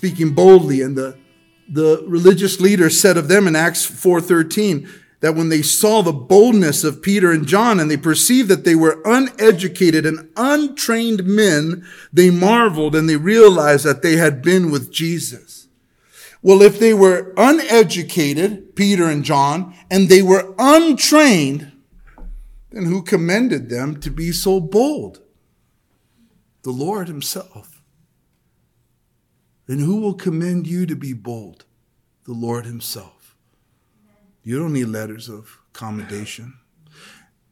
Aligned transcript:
speaking 0.00 0.30
boldly 0.30 0.80
and 0.80 0.96
the 0.96 1.14
the 1.68 2.02
religious 2.08 2.58
leaders 2.58 2.98
said 2.98 3.18
of 3.18 3.28
them 3.28 3.46
in 3.46 3.54
Acts 3.54 3.84
4:13 3.84 4.88
that 5.20 5.36
when 5.36 5.50
they 5.50 5.60
saw 5.60 6.00
the 6.00 6.10
boldness 6.10 6.84
of 6.84 7.02
Peter 7.02 7.30
and 7.30 7.46
John 7.46 7.78
and 7.78 7.90
they 7.90 7.98
perceived 7.98 8.48
that 8.48 8.64
they 8.64 8.74
were 8.74 9.02
uneducated 9.04 10.06
and 10.06 10.30
untrained 10.38 11.24
men, 11.26 11.84
they 12.10 12.30
marveled 12.30 12.96
and 12.96 13.10
they 13.10 13.16
realized 13.16 13.84
that 13.84 14.00
they 14.00 14.16
had 14.16 14.40
been 14.40 14.70
with 14.70 14.90
Jesus. 14.90 15.68
Well, 16.40 16.62
if 16.62 16.78
they 16.78 16.94
were 16.94 17.34
uneducated, 17.36 18.74
Peter 18.74 19.04
and 19.04 19.22
John, 19.22 19.74
and 19.90 20.08
they 20.08 20.22
were 20.22 20.54
untrained, 20.58 21.72
then 22.70 22.86
who 22.86 23.02
commended 23.02 23.68
them 23.68 24.00
to 24.00 24.10
be 24.10 24.32
so 24.32 24.60
bold? 24.60 25.20
The 26.62 26.70
Lord 26.70 27.08
himself 27.08 27.69
then 29.70 29.78
who 29.78 30.00
will 30.00 30.14
commend 30.14 30.66
you 30.66 30.84
to 30.84 30.96
be 30.96 31.12
bold? 31.12 31.64
The 32.24 32.32
Lord 32.32 32.66
Himself. 32.66 33.36
You 34.42 34.58
don't 34.58 34.72
need 34.72 34.86
letters 34.86 35.28
of 35.28 35.58
commendation. 35.72 36.54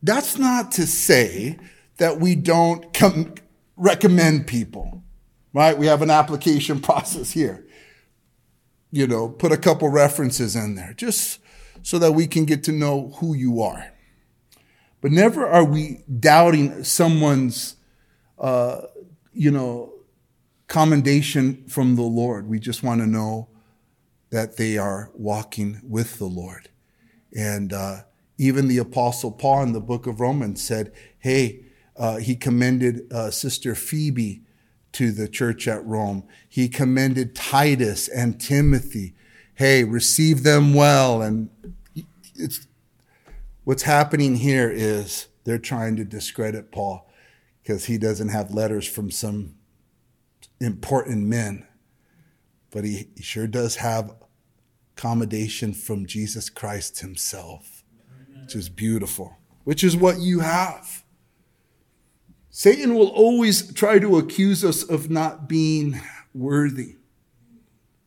That's 0.03 0.37
not 0.37 0.73
to 0.73 0.87
say 0.87 1.61
that 1.99 2.19
we 2.19 2.35
don't 2.35 2.93
com- 2.93 3.35
recommend 3.77 4.49
people, 4.49 5.05
right? 5.53 5.79
We 5.79 5.87
have 5.87 6.03
an 6.03 6.11
application 6.11 6.81
process 6.83 7.31
here. 7.31 7.65
You 8.91 9.07
know, 9.07 9.29
put 9.29 9.53
a 9.53 9.57
couple 9.57 9.89
references 9.89 10.57
in 10.57 10.75
there 10.75 10.95
just 10.95 11.39
so 11.85 12.01
that 12.01 12.13
we 12.13 12.27
can 12.27 12.47
get 12.47 12.65
to 12.65 12.73
know 12.73 13.13
who 13.19 13.33
you 13.35 13.63
are. 13.63 13.93
But 15.01 15.13
never 15.13 15.47
are 15.47 15.65
we 15.65 16.03
doubting 16.19 16.83
someone's, 16.83 17.77
uh, 18.41 18.81
you 19.33 19.53
know, 19.53 19.93
commendation 20.69 21.65
from 21.67 21.97
the 21.97 22.03
Lord. 22.03 22.47
We 22.47 22.61
just 22.61 22.83
want 22.83 23.01
to 23.01 23.07
know 23.07 23.49
that 24.31 24.57
they 24.57 24.77
are 24.79 25.11
walking 25.15 25.81
with 25.83 26.19
the 26.19 26.27
Lord. 26.27 26.69
And 27.35 27.73
uh, 27.73 28.03
even 28.37 28.69
the 28.69 28.79
Apostle 28.79 29.33
Paul 29.33 29.63
in 29.63 29.73
the 29.73 29.81
book 29.81 30.07
of 30.07 30.21
Romans 30.21 30.63
said, 30.63 30.93
hey, 31.19 31.65
uh, 31.97 32.19
he 32.19 32.37
commended 32.37 33.13
uh, 33.13 33.31
Sister 33.31 33.75
Phoebe 33.75 34.43
to 34.93 35.11
the 35.11 35.29
church 35.29 35.67
at 35.67 35.85
Rome. 35.85 36.25
He 36.49 36.69
commended 36.69 37.35
Titus 37.35 38.09
and 38.09 38.41
Timothy. 38.41 39.15
Hey, 39.55 39.85
receive 39.85 40.43
them 40.43 40.75
well. 40.75 41.23
And 41.23 41.51
it's 42.35 42.67
what's 43.65 43.83
happening 43.83 44.37
here 44.37 44.71
is 44.71 45.29
they're 45.45 45.59
trying 45.59 45.97
to 45.97 46.05
discredit 46.05 46.71
Paul 46.71 47.11
because 47.63 47.87
he 47.87 47.99
doesn't 47.99 48.29
have 48.29 48.55
letters 48.55 48.87
from 48.87 49.11
some 49.11 49.55
important 50.61 51.27
men, 51.27 51.67
but 52.71 52.85
he, 52.85 53.09
he 53.17 53.23
sure 53.23 53.47
does 53.47 53.77
have 53.77 54.15
accommodation 54.97 55.73
from 55.73 56.07
Jesus 56.07 56.51
Christ 56.51 57.01
himself, 57.01 57.85
which 58.43 58.57
is 58.57 58.69
beautiful, 58.69 59.37
which 59.65 59.85
is 59.85 59.97
what 59.97 60.19
you 60.19 60.41
have. 60.41 61.05
Satan 62.51 62.95
will 62.95 63.09
always 63.09 63.73
try 63.73 64.01
to 64.01 64.19
accuse 64.19 64.65
us 64.65 64.83
of 64.83 65.09
not 65.09 65.49
being 65.49 66.01
worthy. 66.35 66.97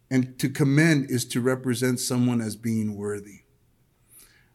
And 0.10 0.38
to 0.40 0.50
commend 0.50 1.10
is 1.10 1.24
to 1.26 1.40
represent 1.40 2.02
someone 2.02 2.42
as 2.42 2.58
being 2.58 2.98
worthy. 2.98 3.44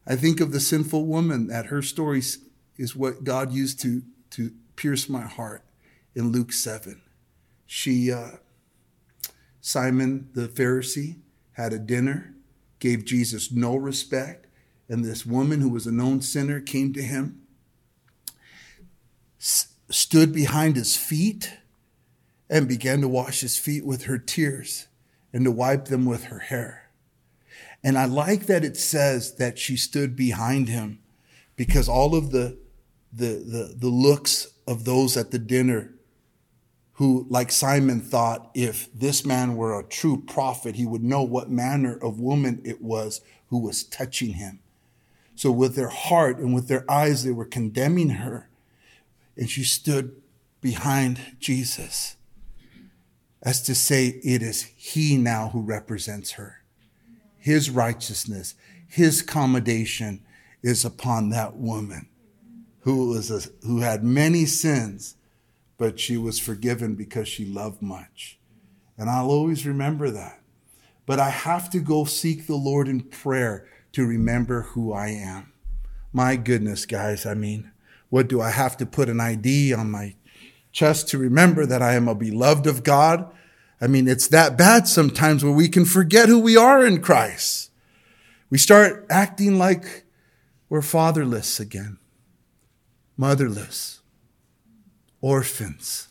I 0.07 0.15
think 0.15 0.41
of 0.41 0.53
the 0.53 0.61
sinful 0.61 1.07
woman 1.07 1.47
that 1.47 1.67
her 1.67 1.81
story 1.81 2.23
is 2.77 2.95
what 2.95 3.25
God 3.25 3.53
used 3.53 3.81
to, 3.81 4.03
to 4.33 4.53
pierce 4.77 5.09
my 5.09 5.23
heart 5.23 5.65
in 6.15 6.31
Luke 6.31 6.53
7 6.53 7.01
she, 7.67 8.13
uh, 8.13 8.33
Simon 9.61 10.29
the 10.35 10.49
Pharisee, 10.49 11.17
had 11.53 11.73
a 11.73 11.79
dinner, 11.79 12.35
gave 12.79 13.05
Jesus 13.05 13.51
no 13.51 13.77
respect, 13.77 14.47
and 14.89 15.05
this 15.05 15.27
woman 15.27 15.61
who 15.61 15.69
was 15.69 15.87
a 15.87 15.93
known 15.93 16.21
sinner 16.21 16.61
came 16.61 16.93
to 16.93 17.03
him, 17.03 17.43
s- 19.41 19.75
stood 19.91 20.33
behind 20.33 20.77
his 20.77 20.97
feet, 20.97 21.55
and 22.49 22.69
began 22.69 23.01
to 23.01 23.09
wash 23.09 23.41
his 23.41 23.59
feet 23.59 23.85
with 23.85 24.05
her 24.05 24.19
tears 24.19 24.87
and 25.33 25.45
to 25.45 25.51
wipe 25.51 25.87
them 25.87 26.07
with 26.07 26.25
her 26.25 26.39
hair. 26.39 26.91
And 27.83 27.99
I 27.99 28.05
like 28.05 28.47
that 28.47 28.65
it 28.65 28.77
says 28.77 29.35
that 29.37 29.59
she 29.59 29.77
stood 29.77 30.15
behind 30.15 30.69
him 30.69 31.01
because 31.57 31.89
all 31.89 32.15
of 32.15 32.31
the, 32.31 32.59
the, 33.13 33.27
the, 33.27 33.75
the 33.77 33.89
looks 33.89 34.49
of 34.67 34.85
those 34.85 35.17
at 35.17 35.31
the 35.31 35.39
dinner 35.39 35.96
who, 36.97 37.27
like 37.29 37.53
Simon, 37.53 38.01
thought 38.01 38.51
if 38.55 38.93
this 38.93 39.25
man 39.25 39.57
were 39.57 39.79
a 39.79 39.85
true 39.85 40.23
prophet, 40.27 40.77
he 40.77 40.87
would 40.87 41.03
know 41.03 41.23
what 41.23 41.51
manner 41.51 41.97
of 42.03 42.19
woman 42.19 42.63
it 42.65 42.81
was 42.81 43.21
who 43.49 43.59
was 43.59 43.85
touching 43.85 44.35
him. 44.35 44.61
So, 45.35 45.51
with 45.51 45.77
their 45.77 45.91
heart 45.91 46.39
and 46.39 46.55
with 46.55 46.69
their 46.69 46.91
eyes, 46.91 47.23
they 47.23 47.33
were 47.33 47.45
condemning 47.45 48.11
her. 48.11 48.49
And 49.37 49.51
she 49.51 49.63
stood 49.63 50.23
behind 50.63 51.21
Jesus 51.39 52.17
as 53.43 53.63
to 53.63 53.75
say, 53.75 54.19
it 54.25 54.43
is 54.43 54.63
he 54.75 55.19
now 55.19 55.51
who 55.51 55.61
represents 55.61 56.33
her. 56.33 56.63
His 57.37 57.69
righteousness, 57.69 58.55
his 58.89 59.21
commendation 59.21 60.25
is 60.63 60.85
upon 60.85 61.29
that 61.31 61.57
woman 61.57 62.09
who 62.81 63.11
was 63.11 63.31
a, 63.31 63.49
who 63.67 63.81
had 63.81 64.03
many 64.03 64.47
sins 64.47 65.16
but 65.79 66.01
she 66.01 66.17
was 66.17 66.39
forgiven 66.39 66.95
because 66.95 67.29
she 67.29 67.45
loved 67.45 67.83
much. 67.83 68.39
And 68.97 69.11
I'll 69.11 69.31
always 69.31 69.67
remember 69.67 70.11
that. 70.11 70.41
But 71.05 71.21
I 71.21 71.31
have 71.31 71.71
to 71.71 71.79
go 71.79 72.05
seek 72.05 72.47
the 72.47 72.57
Lord 72.57 72.89
in 72.89 73.01
prayer 73.03 73.67
to 73.93 74.07
remember 74.07 74.63
who 74.63 74.93
I 74.93 75.09
am. 75.09 75.53
My 76.13 76.37
goodness, 76.37 76.87
guys, 76.87 77.27
I 77.27 77.35
mean, 77.35 77.71
what 78.09 78.29
do 78.29 78.41
I 78.41 78.51
have 78.51 78.77
to 78.79 78.87
put 78.87 79.09
an 79.09 79.21
ID 79.21 79.75
on 79.75 79.91
my 79.91 80.17
chest 80.73 81.09
to 81.09 81.19
remember 81.19 81.67
that 81.67 81.83
I 81.83 81.95
am 81.95 82.09
a 82.09 82.15
beloved 82.15 82.67
of 82.67 82.83
God? 82.83 83.31
I 83.81 83.87
mean, 83.87 84.09
it's 84.09 84.29
that 84.29 84.57
bad 84.57 84.89
sometimes 84.89 85.45
where 85.45 85.53
we 85.53 85.69
can 85.69 85.85
forget 85.85 86.29
who 86.29 86.39
we 86.39 86.57
are 86.57 86.85
in 86.85 87.03
Christ. 87.03 87.71
We 88.49 88.59
start 88.59 89.07
acting 89.11 89.59
like 89.59 90.05
we're 90.69 90.83
fatherless 90.83 91.61
again, 91.61 91.99
motherless 93.17 94.01
orphans, 95.21 96.09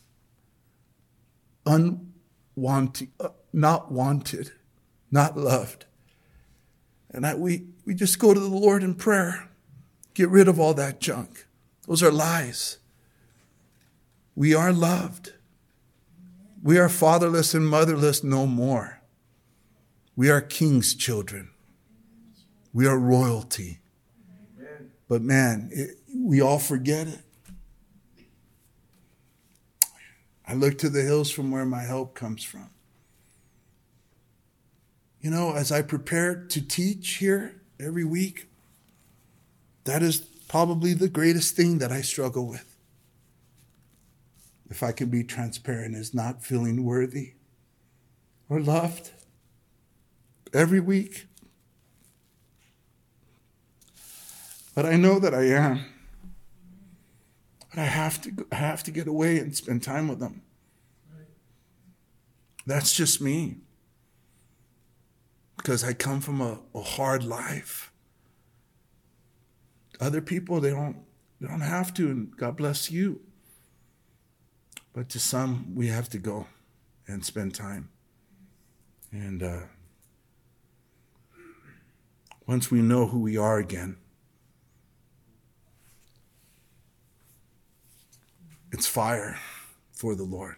unwanted, 1.64 3.08
uh, 3.20 3.28
not 3.52 3.90
wanted, 3.90 4.52
not 5.10 5.36
loved. 5.36 5.86
And 7.10 7.26
I, 7.26 7.34
we, 7.34 7.66
we 7.84 7.94
just 7.94 8.18
go 8.18 8.34
to 8.34 8.40
the 8.40 8.46
Lord 8.46 8.82
in 8.82 8.94
prayer, 8.94 9.48
get 10.14 10.28
rid 10.28 10.48
of 10.48 10.60
all 10.60 10.74
that 10.74 11.00
junk. 11.00 11.46
Those 11.86 12.02
are 12.02 12.10
lies. 12.10 12.78
We 14.34 14.54
are 14.54 14.72
loved. 14.72 15.32
We 16.62 16.78
are 16.78 16.88
fatherless 16.88 17.54
and 17.54 17.66
motherless 17.66 18.24
no 18.24 18.46
more. 18.46 19.00
We 20.16 20.30
are 20.30 20.40
king's 20.40 20.94
children. 20.94 21.50
We 22.72 22.86
are 22.86 22.98
royalty. 22.98 23.78
But 25.08 25.22
man, 25.22 25.70
it, 25.72 25.98
we 26.14 26.40
all 26.40 26.58
forget 26.58 27.06
it. 27.06 27.20
I 30.46 30.54
look 30.54 30.78
to 30.78 30.88
the 30.88 31.02
hills 31.02 31.30
from 31.30 31.50
where 31.50 31.64
my 31.64 31.82
help 31.82 32.14
comes 32.14 32.44
from. 32.44 32.70
You 35.20 35.30
know, 35.30 35.54
as 35.54 35.72
I 35.72 35.82
prepare 35.82 36.36
to 36.46 36.60
teach 36.60 37.14
here 37.14 37.60
every 37.80 38.04
week, 38.04 38.48
that 39.84 40.02
is 40.02 40.18
probably 40.48 40.92
the 40.92 41.08
greatest 41.08 41.56
thing 41.56 41.78
that 41.78 41.90
I 41.90 42.00
struggle 42.00 42.46
with. 42.46 42.76
If 44.70 44.82
I 44.82 44.92
can 44.92 45.08
be 45.08 45.24
transparent, 45.24 45.94
is 45.96 46.14
not 46.14 46.44
feeling 46.44 46.84
worthy 46.84 47.32
or 48.48 48.60
loved 48.60 49.10
every 50.52 50.80
week. 50.80 51.26
But 54.74 54.86
I 54.86 54.96
know 54.96 55.18
that 55.18 55.34
I 55.34 55.44
am. 55.44 55.84
But 57.76 57.82
I 57.82 57.84
have 57.84 58.22
to 58.22 58.46
I 58.50 58.56
have 58.56 58.82
to 58.84 58.90
get 58.90 59.06
away 59.06 59.38
and 59.38 59.54
spend 59.54 59.82
time 59.82 60.08
with 60.08 60.18
them. 60.18 60.40
That's 62.66 62.94
just 62.94 63.20
me. 63.20 63.58
because 65.66 65.82
I 65.82 65.94
come 65.94 66.20
from 66.20 66.40
a, 66.40 66.60
a 66.76 66.80
hard 66.80 67.24
life. 67.24 67.92
Other 70.00 70.20
people, 70.20 70.60
they 70.60 70.70
don't, 70.70 70.98
they 71.40 71.48
don't 71.48 71.60
have 71.60 71.92
to, 71.94 72.08
and 72.08 72.36
God 72.36 72.56
bless 72.56 72.88
you. 72.88 73.20
But 74.92 75.08
to 75.08 75.18
some, 75.18 75.74
we 75.74 75.88
have 75.88 76.08
to 76.10 76.18
go 76.18 76.46
and 77.08 77.24
spend 77.24 77.54
time. 77.54 77.88
And 79.10 79.42
uh, 79.42 79.60
once 82.46 82.70
we 82.70 82.80
know 82.80 83.08
who 83.08 83.20
we 83.20 83.36
are 83.36 83.58
again, 83.58 83.96
it's 88.72 88.86
fire 88.86 89.38
for 89.92 90.14
the 90.14 90.24
Lord. 90.24 90.56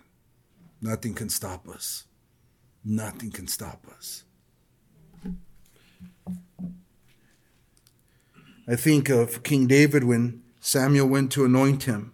Nothing 0.81 1.15
can 1.15 1.29
stop 1.29 1.69
us. 1.69 2.05
Nothing 2.85 3.31
can 3.31 3.47
stop 3.47 3.85
us. 3.97 4.25
I 8.67 8.77
think 8.77 9.09
of 9.09 9.43
King 9.43 9.67
David 9.67 10.05
when 10.05 10.43
Samuel 10.61 11.09
went 11.09 11.33
to 11.33 11.45
anoint 11.45 11.85
him. 11.85 12.13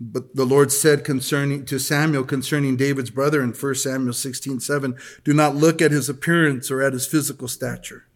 But 0.00 0.36
the 0.36 0.46
Lord 0.46 0.70
said 0.70 1.04
concerning 1.04 1.64
to 1.66 1.78
Samuel 1.78 2.24
concerning 2.24 2.76
David's 2.76 3.10
brother 3.10 3.42
in 3.42 3.50
1 3.52 3.74
Samuel 3.74 4.12
16, 4.12 4.60
7, 4.60 4.96
do 5.24 5.34
not 5.34 5.56
look 5.56 5.82
at 5.82 5.90
his 5.90 6.08
appearance 6.08 6.70
or 6.70 6.80
at 6.80 6.92
his 6.92 7.06
physical 7.06 7.48
stature, 7.48 8.06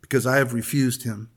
because 0.00 0.26
I 0.26 0.38
have 0.38 0.54
refused 0.54 1.04
him. 1.04 1.28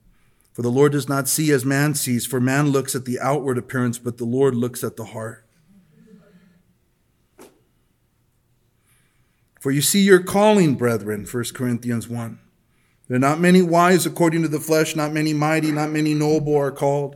For 0.53 0.61
the 0.61 0.71
Lord 0.71 0.91
does 0.91 1.07
not 1.07 1.29
see 1.29 1.51
as 1.51 1.63
man 1.63 1.95
sees, 1.95 2.25
for 2.25 2.41
man 2.41 2.69
looks 2.69 2.93
at 2.93 3.05
the 3.05 3.19
outward 3.19 3.57
appearance, 3.57 3.97
but 3.97 4.17
the 4.17 4.25
Lord 4.25 4.53
looks 4.53 4.83
at 4.83 4.97
the 4.97 5.05
heart. 5.05 5.45
For 9.61 9.71
you 9.71 9.81
see 9.81 10.01
your 10.01 10.23
calling, 10.23 10.75
brethren, 10.75 11.25
1 11.31 11.43
Corinthians 11.53 12.07
1. 12.07 12.39
There 13.07 13.15
are 13.15 13.19
not 13.19 13.39
many 13.39 13.61
wise 13.61 14.05
according 14.05 14.41
to 14.41 14.47
the 14.47 14.59
flesh, 14.59 14.95
not 14.95 15.13
many 15.13 15.33
mighty, 15.33 15.71
not 15.71 15.91
many 15.91 16.13
noble 16.13 16.57
are 16.57 16.71
called. 16.71 17.15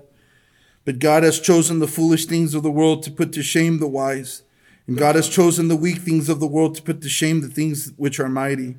But 0.86 1.00
God 1.00 1.24
has 1.24 1.40
chosen 1.40 1.80
the 1.80 1.88
foolish 1.88 2.26
things 2.28 2.54
of 2.54 2.62
the 2.62 2.70
world 2.70 3.02
to 3.04 3.12
put 3.12 3.34
to 3.34 3.42
shame 3.42 3.80
the 3.80 3.88
wise. 3.88 4.44
And 4.88 4.98
God 4.98 5.16
has 5.16 5.28
chosen 5.28 5.68
the 5.68 5.76
weak 5.76 5.98
things 5.98 6.30
of 6.30 6.40
the 6.40 6.48
world 6.48 6.76
to 6.76 6.84
put 6.84 7.02
to 7.02 7.10
shame 7.10 7.42
the 7.42 7.48
things 7.48 7.92
which 7.98 8.20
are 8.20 8.30
mighty. 8.30 8.78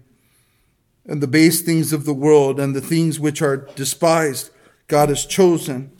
And 1.06 1.22
the 1.22 1.28
base 1.28 1.62
things 1.62 1.92
of 1.92 2.04
the 2.04 2.14
world 2.14 2.58
and 2.58 2.74
the 2.74 2.80
things 2.80 3.20
which 3.20 3.40
are 3.40 3.68
despised, 3.76 4.50
God 4.88 5.08
has 5.08 5.24
chosen. 5.24 5.92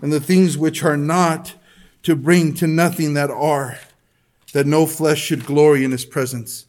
And 0.00 0.12
the 0.12 0.20
things 0.20 0.56
which 0.56 0.84
are 0.84 0.96
not 0.96 1.54
to 2.04 2.14
bring 2.14 2.54
to 2.54 2.66
nothing 2.66 3.14
that 3.14 3.30
are, 3.30 3.78
that 4.52 4.66
no 4.66 4.86
flesh 4.86 5.20
should 5.20 5.44
glory 5.44 5.84
in 5.84 5.90
his 5.90 6.04
presence. 6.04 6.66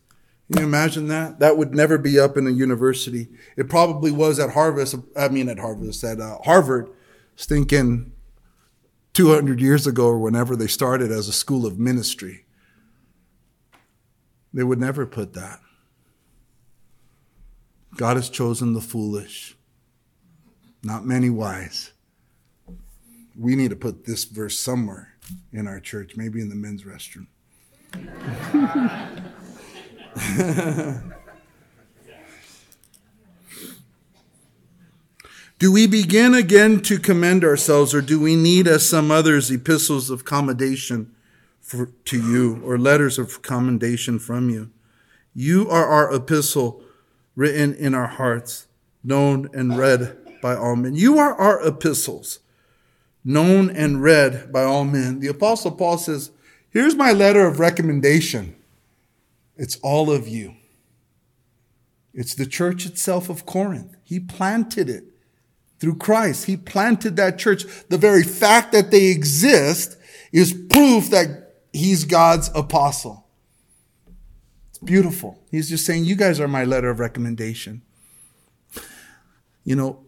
Can 0.51 0.61
you 0.61 0.67
imagine 0.67 1.07
that? 1.07 1.39
That 1.39 1.57
would 1.57 1.73
never 1.73 1.97
be 1.97 2.19
up 2.19 2.37
in 2.37 2.47
a 2.47 2.51
university. 2.51 3.27
It 3.55 3.69
probably 3.69 4.11
was 4.11 4.39
at 4.39 4.51
Harvard. 4.51 4.87
I 5.15 5.29
mean, 5.29 5.49
at 5.49 5.59
Harvard, 5.59 5.95
at 6.03 6.19
uh, 6.19 6.37
Harvard, 6.43 6.89
stinking 7.35 8.11
200 9.13 9.61
years 9.61 9.87
ago 9.87 10.07
or 10.07 10.19
whenever 10.19 10.55
they 10.55 10.67
started 10.67 11.11
as 11.11 11.27
a 11.27 11.33
school 11.33 11.65
of 11.65 11.79
ministry. 11.79 12.45
They 14.53 14.63
would 14.63 14.79
never 14.79 15.05
put 15.05 15.33
that. 15.33 15.59
God 17.95 18.17
has 18.17 18.29
chosen 18.29 18.73
the 18.73 18.81
foolish, 18.81 19.55
not 20.83 21.05
many 21.05 21.29
wise. 21.29 21.91
We 23.37 23.55
need 23.55 23.69
to 23.69 23.75
put 23.75 24.05
this 24.05 24.23
verse 24.23 24.57
somewhere 24.57 25.13
in 25.51 25.67
our 25.67 25.79
church, 25.79 26.15
maybe 26.15 26.41
in 26.41 26.49
the 26.49 26.55
men's 26.55 26.83
restroom. 26.83 27.27
do 35.59 35.71
we 35.71 35.87
begin 35.87 36.33
again 36.33 36.81
to 36.81 36.97
commend 36.97 37.43
ourselves, 37.43 37.93
or 37.93 38.01
do 38.01 38.19
we 38.19 38.35
need, 38.35 38.67
as 38.67 38.87
some 38.87 39.11
others, 39.11 39.51
epistles 39.51 40.09
of 40.09 40.25
commendation 40.25 41.13
for, 41.61 41.91
to 42.05 42.19
you, 42.19 42.59
or 42.65 42.79
letters 42.79 43.19
of 43.19 43.43
commendation 43.43 44.17
from 44.17 44.49
you? 44.49 44.71
You 45.35 45.69
are 45.69 45.85
our 45.85 46.13
epistle 46.13 46.83
written 47.35 47.73
in 47.73 47.93
our 47.93 48.07
hearts, 48.07 48.67
known 49.03 49.49
and 49.53 49.77
read 49.77 50.17
by 50.41 50.55
all 50.55 50.75
men. 50.75 50.95
You 50.95 51.17
are 51.19 51.33
our 51.35 51.65
epistles, 51.65 52.39
known 53.23 53.69
and 53.69 54.01
read 54.01 54.51
by 54.51 54.63
all 54.63 54.85
men. 54.85 55.19
The 55.19 55.27
Apostle 55.27 55.71
Paul 55.71 55.97
says, 55.97 56.31
Here's 56.69 56.95
my 56.95 57.11
letter 57.11 57.45
of 57.45 57.59
recommendation. 57.59 58.55
It's 59.55 59.77
all 59.83 60.11
of 60.11 60.27
you. 60.27 60.55
It's 62.13 62.35
the 62.35 62.45
church 62.45 62.85
itself 62.85 63.29
of 63.29 63.45
Corinth. 63.45 63.95
He 64.03 64.19
planted 64.19 64.89
it 64.89 65.05
through 65.79 65.97
Christ. 65.97 66.45
He 66.45 66.57
planted 66.57 67.15
that 67.15 67.37
church. 67.37 67.65
The 67.89 67.97
very 67.97 68.23
fact 68.23 68.71
that 68.71 68.91
they 68.91 69.07
exist 69.07 69.97
is 70.31 70.53
proof 70.53 71.09
that 71.09 71.55
he's 71.71 72.05
God's 72.05 72.49
apostle. 72.55 73.22
Beautiful. 74.83 75.39
He's 75.49 75.69
just 75.69 75.85
saying, 75.85 76.05
You 76.05 76.15
guys 76.15 76.39
are 76.39 76.47
my 76.47 76.63
letter 76.63 76.89
of 76.89 76.99
recommendation. 76.99 77.81
You 79.63 79.75
know, 79.75 80.03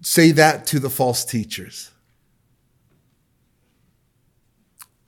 say 0.00 0.30
that 0.32 0.66
to 0.66 0.78
the 0.78 0.90
false 0.90 1.24
teachers. 1.24 1.90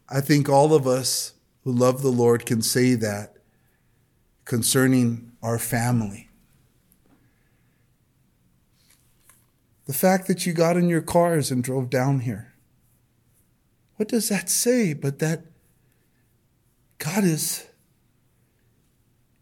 I 0.08 0.20
think 0.20 0.48
all 0.48 0.74
of 0.74 0.86
us 0.86 1.34
who 1.62 1.72
love 1.72 2.02
the 2.02 2.10
Lord 2.10 2.44
can 2.44 2.60
say 2.60 2.94
that 2.94 3.36
concerning 4.44 5.32
our 5.42 5.58
family. 5.58 6.28
The 9.86 9.94
fact 9.94 10.28
that 10.28 10.46
you 10.46 10.52
got 10.52 10.76
in 10.76 10.88
your 10.88 11.02
cars 11.02 11.50
and 11.50 11.62
drove 11.62 11.90
down 11.90 12.20
here. 12.20 12.54
What 13.96 14.08
does 14.08 14.28
that 14.28 14.50
say 14.50 14.92
but 14.92 15.18
that 15.20 15.44
God 16.98 17.24
is 17.24 17.66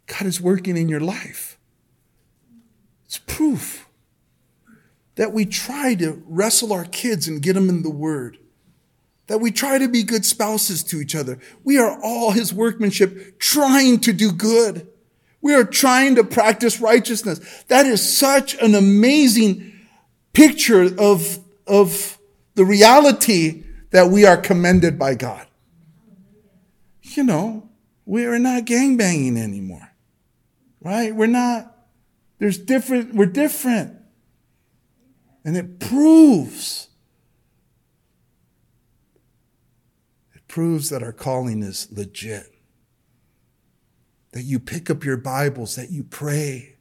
God 0.07 0.27
is 0.27 0.41
working 0.41 0.77
in 0.77 0.89
your 0.89 1.01
life? 1.01 1.59
It's 3.07 3.19
proof 3.19 3.87
that 5.17 5.33
we 5.33 5.45
try 5.45 5.95
to 5.97 6.23
wrestle 6.27 6.73
our 6.73 6.85
kids 6.85 7.29
and 7.29 7.43
get 7.43 7.55
them 7.55 7.69
in 7.69 7.83
the 7.83 7.91
word. 7.91 8.39
That 9.27 9.41
we 9.41 9.51
try 9.51 9.79
to 9.79 9.89
be 9.89 10.03
good 10.03 10.25
spouses 10.25 10.83
to 10.85 11.01
each 11.01 11.15
other. 11.15 11.39
We 11.65 11.79
are 11.79 11.99
all 12.03 12.33
his 12.33 12.53
workmanship 12.53 13.39
trying 13.39 14.01
to 14.01 14.13
do 14.13 14.33
good. 14.33 14.89
We 15.41 15.55
are 15.55 15.65
trying 15.65 16.17
to 16.17 16.25
practice 16.25 16.81
righteousness. 16.81 17.65
That 17.69 17.87
is 17.87 18.17
such 18.17 18.55
an 18.61 18.75
amazing 18.75 19.73
picture 20.33 20.89
of, 20.99 21.39
of 21.67 22.19
the 22.55 22.65
reality 22.65 23.65
that 23.91 24.09
we 24.09 24.25
are 24.25 24.37
commended 24.37 24.99
by 24.99 25.15
God. 25.15 25.47
You 27.03 27.25
know, 27.25 27.69
we 28.07 28.25
are 28.25 28.39
not 28.39 28.65
gangbanging 28.65 29.37
anymore, 29.37 29.92
right? 30.83 31.15
We're 31.15 31.27
not, 31.27 31.75
there's 32.39 32.59
different, 32.59 33.15
we're 33.15 33.27
different. 33.27 33.97
And 35.45 35.57
it 35.57 35.81
proves, 35.81 36.89
it 40.35 40.47
proves 40.49 40.91
that 40.91 41.03
our 41.03 41.13
calling 41.13 41.63
is 41.63 41.89
legit 41.91 42.53
that 44.33 44.43
you 44.43 44.59
pick 44.59 44.91
up 44.91 45.05
your 45.05 45.17
Bibles, 45.17 45.77
that 45.77 45.91
you 45.91 46.03
pray, 46.03 46.77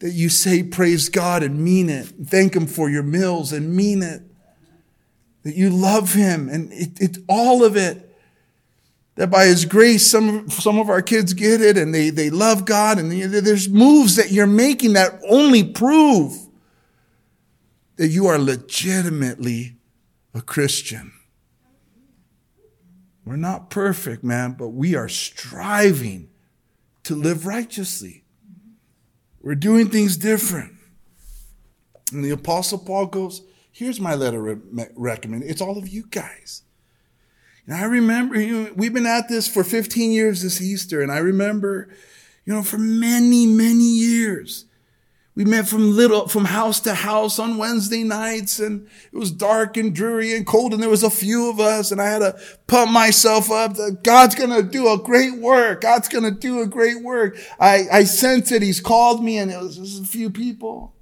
that 0.00 0.10
you 0.10 0.28
say 0.28 0.62
praise 0.62 1.08
God 1.08 1.42
and 1.42 1.62
mean 1.62 1.88
it, 1.88 2.06
thank 2.24 2.56
Him 2.56 2.66
for 2.66 2.90
your 2.90 3.02
meals 3.02 3.52
and 3.52 3.74
mean 3.74 4.02
it, 4.02 4.22
that 5.44 5.54
you 5.54 5.70
love 5.70 6.14
Him 6.14 6.48
and 6.48 6.72
it, 6.72 7.00
it 7.00 7.18
all 7.28 7.62
of 7.62 7.76
it. 7.76 8.02
That 9.16 9.30
by 9.30 9.46
His 9.46 9.64
grace, 9.64 10.10
some, 10.10 10.48
some 10.50 10.78
of 10.78 10.88
our 10.88 11.02
kids 11.02 11.32
get 11.32 11.60
it 11.60 11.76
and 11.76 11.94
they, 11.94 12.10
they 12.10 12.30
love 12.30 12.64
God 12.64 12.98
and 12.98 13.10
there's 13.10 13.68
moves 13.68 14.16
that 14.16 14.30
you're 14.30 14.46
making 14.46 14.92
that 14.92 15.20
only 15.28 15.64
prove 15.64 16.36
that 17.96 18.08
you 18.08 18.26
are 18.26 18.38
legitimately 18.38 19.76
a 20.34 20.42
Christian. 20.42 21.12
We're 23.24 23.36
not 23.36 23.70
perfect, 23.70 24.22
man, 24.22 24.52
but 24.52 24.68
we 24.68 24.94
are 24.94 25.08
striving 25.08 26.28
to 27.02 27.16
live 27.16 27.46
righteously. 27.46 28.22
We're 29.40 29.54
doing 29.54 29.88
things 29.88 30.16
different. 30.16 30.74
And 32.12 32.24
the 32.24 32.30
Apostle 32.30 32.78
Paul 32.78 33.06
goes, 33.06 33.42
Here's 33.72 34.00
my 34.00 34.14
letter 34.14 34.40
re- 34.40 34.86
recommend. 34.94 35.42
It's 35.42 35.60
all 35.60 35.76
of 35.76 35.86
you 35.86 36.06
guys. 36.08 36.62
And 37.66 37.74
I 37.74 37.84
remember, 37.84 38.40
you 38.40 38.62
know, 38.62 38.72
we've 38.76 38.94
been 38.94 39.06
at 39.06 39.28
this 39.28 39.48
for 39.48 39.64
15 39.64 40.12
years 40.12 40.42
this 40.42 40.62
Easter, 40.62 41.02
and 41.02 41.10
I 41.10 41.18
remember, 41.18 41.88
you 42.44 42.52
know, 42.52 42.62
for 42.62 42.78
many, 42.78 43.46
many 43.46 43.84
years, 43.84 44.66
We 45.36 45.44
met 45.44 45.68
from 45.68 45.94
little, 45.94 46.28
from 46.28 46.46
house 46.46 46.80
to 46.80 46.94
house 46.94 47.38
on 47.38 47.58
Wednesday 47.58 48.04
nights 48.04 48.58
and 48.58 48.88
it 49.12 49.18
was 49.18 49.30
dark 49.30 49.76
and 49.76 49.94
dreary 49.94 50.34
and 50.34 50.46
cold 50.46 50.72
and 50.72 50.82
there 50.82 50.88
was 50.88 51.02
a 51.02 51.10
few 51.10 51.50
of 51.50 51.60
us 51.60 51.92
and 51.92 52.00
I 52.00 52.08
had 52.08 52.20
to 52.20 52.40
pump 52.66 52.90
myself 52.90 53.50
up 53.50 53.74
that 53.74 54.02
God's 54.02 54.34
going 54.34 54.48
to 54.48 54.62
do 54.62 54.90
a 54.90 54.96
great 54.96 55.34
work. 55.34 55.82
God's 55.82 56.08
going 56.08 56.24
to 56.24 56.30
do 56.30 56.62
a 56.62 56.66
great 56.66 57.02
work. 57.02 57.36
I, 57.60 57.84
I 57.92 58.04
sensed 58.04 58.50
it. 58.50 58.62
He's 58.62 58.80
called 58.80 59.22
me 59.22 59.36
and 59.36 59.50
it 59.50 59.60
was 59.60 59.76
just 59.76 60.02
a 60.02 60.06
few 60.06 60.30
people. 60.30 60.95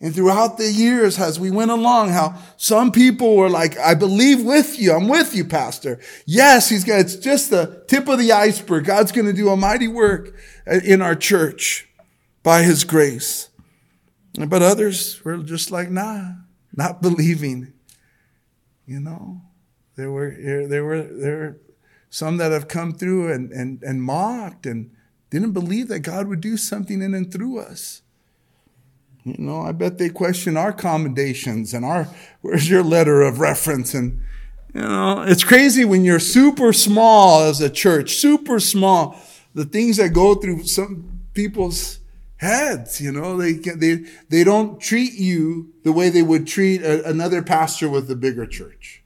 And 0.00 0.14
throughout 0.14 0.58
the 0.58 0.70
years, 0.70 1.18
as 1.18 1.40
we 1.40 1.50
went 1.50 1.72
along, 1.72 2.10
how 2.10 2.36
some 2.56 2.92
people 2.92 3.36
were 3.36 3.50
like, 3.50 3.76
I 3.78 3.94
believe 3.94 4.44
with 4.44 4.78
you. 4.78 4.92
I'm 4.92 5.08
with 5.08 5.34
you, 5.34 5.44
pastor. 5.44 5.98
Yes, 6.24 6.68
he's 6.68 6.84
got, 6.84 7.00
it's 7.00 7.16
just 7.16 7.50
the 7.50 7.82
tip 7.88 8.06
of 8.06 8.20
the 8.20 8.30
iceberg. 8.30 8.84
God's 8.84 9.10
going 9.10 9.26
to 9.26 9.32
do 9.32 9.48
a 9.48 9.56
mighty 9.56 9.88
work 9.88 10.34
in 10.66 11.02
our 11.02 11.16
church 11.16 11.88
by 12.44 12.62
his 12.62 12.84
grace. 12.84 13.48
But 14.34 14.62
others 14.62 15.22
were 15.24 15.38
just 15.38 15.72
like, 15.72 15.90
nah, 15.90 16.32
not 16.72 17.02
believing. 17.02 17.72
You 18.86 19.00
know, 19.00 19.42
there 19.96 20.10
were 20.10 20.34
there 20.38 20.84
were 20.84 21.02
there 21.02 21.36
were 21.36 21.60
some 22.08 22.38
that 22.38 22.52
have 22.52 22.68
come 22.68 22.94
through 22.94 23.30
and 23.32 23.52
and 23.52 23.82
and 23.82 24.02
mocked 24.02 24.64
and 24.64 24.92
didn't 25.28 25.52
believe 25.52 25.88
that 25.88 26.00
God 26.00 26.26
would 26.26 26.40
do 26.40 26.56
something 26.56 27.02
in 27.02 27.14
and 27.14 27.30
through 27.30 27.58
us. 27.58 28.00
You 29.28 29.44
know, 29.44 29.62
I 29.62 29.72
bet 29.72 29.98
they 29.98 30.08
question 30.08 30.56
our 30.56 30.72
commendations 30.72 31.74
and 31.74 31.84
our 31.84 32.08
where's 32.40 32.68
your 32.68 32.82
letter 32.82 33.22
of 33.22 33.40
reference 33.40 33.94
and 33.94 34.22
you 34.74 34.82
know, 34.82 35.22
it's 35.22 35.44
crazy 35.44 35.84
when 35.84 36.04
you're 36.04 36.20
super 36.20 36.72
small 36.72 37.42
as 37.42 37.60
a 37.60 37.70
church, 37.70 38.16
super 38.16 38.60
small, 38.60 39.18
the 39.54 39.64
things 39.64 39.96
that 39.96 40.10
go 40.10 40.34
through 40.34 40.64
some 40.64 41.20
people's 41.32 42.00
heads. 42.36 43.00
You 43.00 43.12
know, 43.12 43.36
they 43.36 43.54
they 43.54 44.04
they 44.28 44.44
don't 44.44 44.80
treat 44.80 45.14
you 45.14 45.72
the 45.84 45.92
way 45.92 46.10
they 46.10 46.22
would 46.22 46.46
treat 46.46 46.82
a, 46.82 47.08
another 47.08 47.42
pastor 47.42 47.88
with 47.88 48.10
a 48.10 48.16
bigger 48.16 48.46
church. 48.46 49.02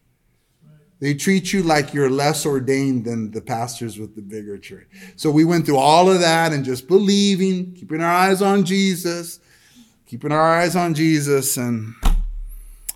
They 1.00 1.14
treat 1.14 1.52
you 1.52 1.64
like 1.64 1.92
you're 1.92 2.08
less 2.08 2.46
ordained 2.46 3.04
than 3.06 3.32
the 3.32 3.40
pastors 3.40 3.98
with 3.98 4.14
the 4.14 4.22
bigger 4.22 4.56
church. 4.56 4.86
So 5.16 5.32
we 5.32 5.44
went 5.44 5.66
through 5.66 5.78
all 5.78 6.08
of 6.08 6.20
that 6.20 6.52
and 6.52 6.64
just 6.64 6.86
believing, 6.86 7.74
keeping 7.74 8.00
our 8.00 8.12
eyes 8.12 8.40
on 8.40 8.64
Jesus, 8.64 9.40
keeping 10.12 10.30
our 10.30 10.58
eyes 10.58 10.76
on 10.76 10.92
Jesus. 10.92 11.56
And 11.56 11.94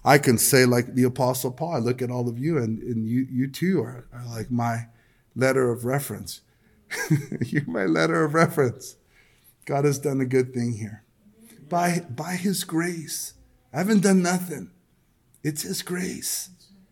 I 0.05 0.19
can 0.19 0.37
say, 0.37 0.67
like 0.67 0.95
the 0.95 1.05
Apostle 1.05 1.51
Paul, 1.51 1.73
I 1.73 1.79
look 1.79 2.03
at 2.03 2.11
all 2.11 2.29
of 2.29 2.39
you, 2.39 2.59
and, 2.59 2.83
and 2.83 3.09
you, 3.09 3.27
you 3.31 3.49
too 3.49 3.81
are, 3.81 4.07
are 4.13 4.27
like 4.27 4.51
my 4.51 4.89
letter 5.35 5.71
of 5.71 5.87
reference. 5.87 6.43
you're 7.41 7.67
my 7.67 7.87
letter 7.87 8.23
of 8.23 8.35
reference. 8.35 8.97
God 9.65 9.87
has 9.87 9.99
done 9.99 10.21
a 10.21 10.27
good 10.27 10.53
thing 10.53 10.75
here. 10.75 11.05
By, 11.71 12.01
by 12.01 12.33
His 12.33 12.65
grace. 12.65 13.33
I 13.73 13.79
haven't 13.79 14.03
done 14.03 14.21
nothing. 14.21 14.71
It's 15.43 15.63
His 15.63 15.81
grace. 15.81 16.51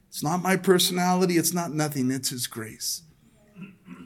It's 0.09 0.23
not 0.23 0.43
my 0.43 0.57
personality. 0.57 1.37
It's 1.37 1.53
not 1.53 1.75
nothing. 1.75 2.11
It's 2.11 2.31
His 2.31 2.47
grace. 2.47 3.03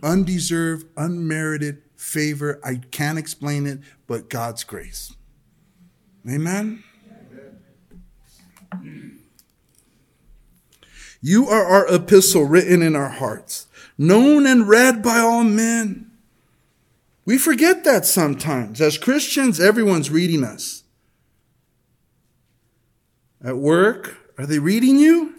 Undeserved, 0.03 0.87
unmerited 0.97 1.81
favor. 1.95 2.61
I 2.65 2.81
can't 2.91 3.21
explain 3.21 3.69
it, 3.69 3.79
but 4.09 4.29
God's 4.29 4.65
grace. 4.65 5.15
Amen. 6.29 6.85
You 11.23 11.49
are 11.49 11.65
our 11.65 11.87
epistle 11.95 12.45
written 12.45 12.83
in 12.83 12.95
our 12.95 13.09
hearts, 13.09 13.67
known 13.97 14.47
and 14.47 14.69
read 14.69 15.03
by 15.03 15.19
all 15.19 15.43
men. 15.43 16.11
We 17.25 17.39
forget 17.39 17.85
that 17.85 18.05
sometimes. 18.05 18.81
As 18.81 18.99
Christians, 18.99 19.59
everyone's 19.59 20.11
reading 20.11 20.45
us. 20.45 20.85
At 23.43 23.57
work, 23.57 24.19
are 24.37 24.47
they 24.47 24.59
reading 24.59 24.99
you? 24.99 25.35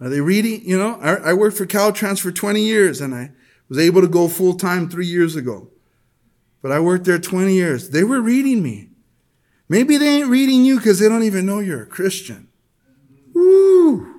Are 0.00 0.08
they 0.08 0.20
reading? 0.20 0.62
You 0.64 0.78
know, 0.78 0.98
I, 1.00 1.14
I 1.14 1.32
worked 1.34 1.56
for 1.56 1.66
Caltrans 1.66 2.20
for 2.20 2.32
20 2.32 2.62
years 2.62 3.00
and 3.00 3.14
I 3.14 3.30
was 3.68 3.78
able 3.78 4.00
to 4.00 4.08
go 4.08 4.28
full 4.28 4.54
time 4.54 4.88
three 4.88 5.06
years 5.06 5.36
ago. 5.36 5.68
But 6.62 6.72
I 6.72 6.80
worked 6.80 7.04
there 7.04 7.18
20 7.18 7.52
years. 7.54 7.90
They 7.90 8.04
were 8.04 8.20
reading 8.20 8.62
me. 8.62 8.89
Maybe 9.70 9.98
they 9.98 10.16
ain't 10.16 10.28
reading 10.28 10.64
you 10.64 10.78
because 10.78 10.98
they 10.98 11.08
don't 11.08 11.22
even 11.22 11.46
know 11.46 11.60
you're 11.60 11.84
a 11.84 11.86
Christian. 11.86 12.48
Woo! 13.32 14.14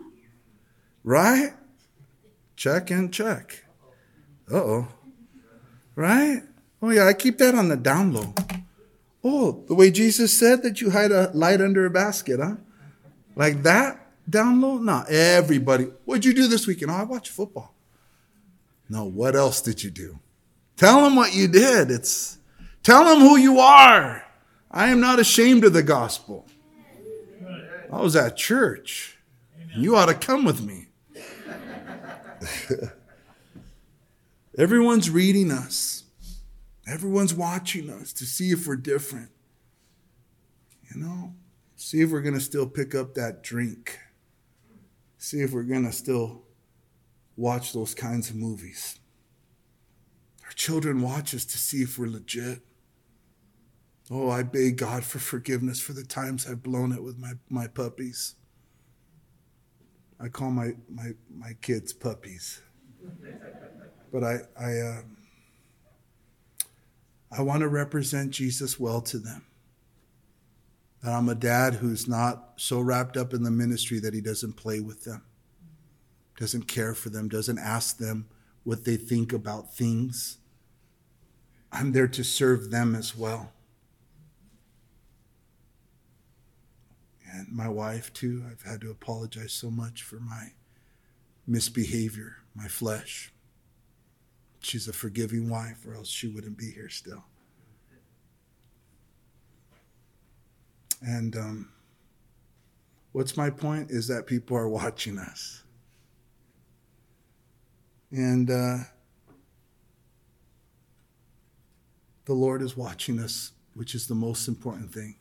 Right? 1.03 1.51
Check 2.55 2.89
and 2.89 3.13
check. 3.13 3.65
Uh 4.49 4.55
oh. 4.55 4.87
Right? 5.93 6.43
Oh, 6.81 6.89
yeah, 6.89 7.05
I 7.05 7.11
keep 7.11 7.37
that 7.39 7.53
on 7.53 7.67
the 7.67 7.75
down 7.75 8.13
low. 8.13 8.33
Oh, 9.25 9.65
the 9.67 9.75
way 9.75 9.91
Jesus 9.91 10.31
said 10.39 10.63
that 10.63 10.79
you 10.79 10.91
hide 10.91 11.11
a 11.11 11.29
light 11.33 11.59
under 11.59 11.85
a 11.85 11.89
basket, 11.89 12.39
huh? 12.39 12.55
Like 13.35 13.61
that 13.63 14.07
down 14.29 14.61
low? 14.61 14.77
No, 14.77 15.03
everybody. 15.09 15.83
What'd 16.05 16.23
you 16.23 16.33
do 16.33 16.47
this 16.47 16.65
weekend? 16.65 16.91
Oh, 16.91 16.95
I 16.95 17.03
watched 17.03 17.29
football. 17.29 17.75
No, 18.87 19.03
what 19.03 19.35
else 19.35 19.61
did 19.61 19.83
you 19.83 19.91
do? 19.91 20.17
Tell 20.77 21.03
them 21.03 21.17
what 21.17 21.35
you 21.35 21.49
did. 21.49 21.91
It's 21.91 22.37
tell 22.83 23.03
them 23.03 23.19
who 23.19 23.35
you 23.35 23.59
are. 23.59 24.25
I 24.71 24.87
am 24.87 25.01
not 25.01 25.19
ashamed 25.19 25.65
of 25.65 25.73
the 25.73 25.83
gospel. 25.83 26.47
I 27.91 28.01
was 28.01 28.15
at 28.15 28.37
church. 28.37 29.17
You 29.75 29.97
ought 29.97 30.05
to 30.05 30.13
come 30.13 30.45
with 30.45 30.61
me. 30.61 30.87
Everyone's 34.57 35.09
reading 35.09 35.51
us. 35.51 36.05
Everyone's 36.87 37.33
watching 37.33 37.89
us 37.89 38.13
to 38.13 38.25
see 38.25 38.51
if 38.51 38.65
we're 38.65 38.77
different. 38.77 39.29
You 40.93 41.01
know, 41.01 41.33
see 41.75 42.01
if 42.01 42.09
we're 42.09 42.21
going 42.21 42.33
to 42.35 42.39
still 42.41 42.67
pick 42.67 42.95
up 42.95 43.13
that 43.15 43.43
drink. 43.43 43.99
See 45.17 45.41
if 45.41 45.51
we're 45.51 45.63
going 45.63 45.85
to 45.85 45.91
still 45.91 46.43
watch 47.35 47.73
those 47.73 47.93
kinds 47.93 48.29
of 48.29 48.37
movies. 48.37 48.99
Our 50.45 50.51
children 50.51 51.01
watch 51.01 51.35
us 51.35 51.45
to 51.45 51.57
see 51.57 51.81
if 51.81 51.99
we're 51.99 52.07
legit. 52.07 52.61
Oh, 54.09 54.29
I 54.29 54.43
beg 54.43 54.77
God 54.77 55.03
for 55.03 55.19
forgiveness 55.19 55.79
for 55.79 55.93
the 55.93 56.03
times 56.03 56.47
I've 56.47 56.63
blown 56.63 56.91
it 56.91 57.03
with 57.03 57.17
my, 57.17 57.33
my 57.49 57.67
puppies. 57.67 58.35
I 60.19 60.27
call 60.27 60.51
my, 60.51 60.73
my, 60.89 61.11
my 61.33 61.53
kids 61.61 61.93
puppies. 61.93 62.61
But 64.11 64.23
I, 64.23 64.39
I, 64.59 64.77
uh, 64.77 65.01
I 67.31 67.41
want 67.41 67.61
to 67.61 67.69
represent 67.69 68.31
Jesus 68.31 68.79
well 68.79 69.01
to 69.01 69.17
them. 69.17 69.45
That 71.01 71.13
I'm 71.13 71.29
a 71.29 71.35
dad 71.35 71.75
who's 71.75 72.07
not 72.07 72.53
so 72.57 72.79
wrapped 72.79 73.17
up 73.17 73.33
in 73.33 73.43
the 73.43 73.51
ministry 73.51 73.99
that 73.99 74.13
he 74.13 74.21
doesn't 74.21 74.53
play 74.53 74.81
with 74.81 75.05
them, 75.05 75.23
doesn't 76.37 76.67
care 76.67 76.93
for 76.93 77.09
them, 77.09 77.29
doesn't 77.29 77.57
ask 77.57 77.97
them 77.97 78.27
what 78.63 78.83
they 78.85 78.97
think 78.97 79.33
about 79.33 79.73
things. 79.73 80.37
I'm 81.71 81.93
there 81.93 82.07
to 82.09 82.23
serve 82.23 82.69
them 82.69 82.93
as 82.93 83.15
well. 83.15 83.53
My 87.51 87.67
wife, 87.67 88.13
too, 88.13 88.43
I've 88.49 88.63
had 88.63 88.81
to 88.81 88.91
apologize 88.91 89.51
so 89.51 89.69
much 89.69 90.03
for 90.03 90.19
my 90.19 90.53
misbehavior, 91.45 92.37
my 92.55 92.67
flesh. 92.67 93.31
She's 94.61 94.87
a 94.87 94.93
forgiving 94.93 95.49
wife, 95.49 95.85
or 95.85 95.95
else 95.95 96.07
she 96.07 96.27
wouldn't 96.27 96.57
be 96.57 96.71
here 96.71 96.89
still. 96.89 97.25
And 101.01 101.35
um, 101.35 101.69
what's 103.11 103.35
my 103.35 103.49
point 103.49 103.89
is 103.89 104.07
that 104.07 104.27
people 104.27 104.55
are 104.55 104.69
watching 104.69 105.17
us. 105.17 105.63
And 108.11 108.51
uh, 108.51 108.77
the 112.25 112.33
Lord 112.33 112.61
is 112.61 112.77
watching 112.77 113.19
us, 113.19 113.53
which 113.73 113.95
is 113.95 114.07
the 114.07 114.15
most 114.15 114.47
important 114.47 114.93
thing. 114.93 115.15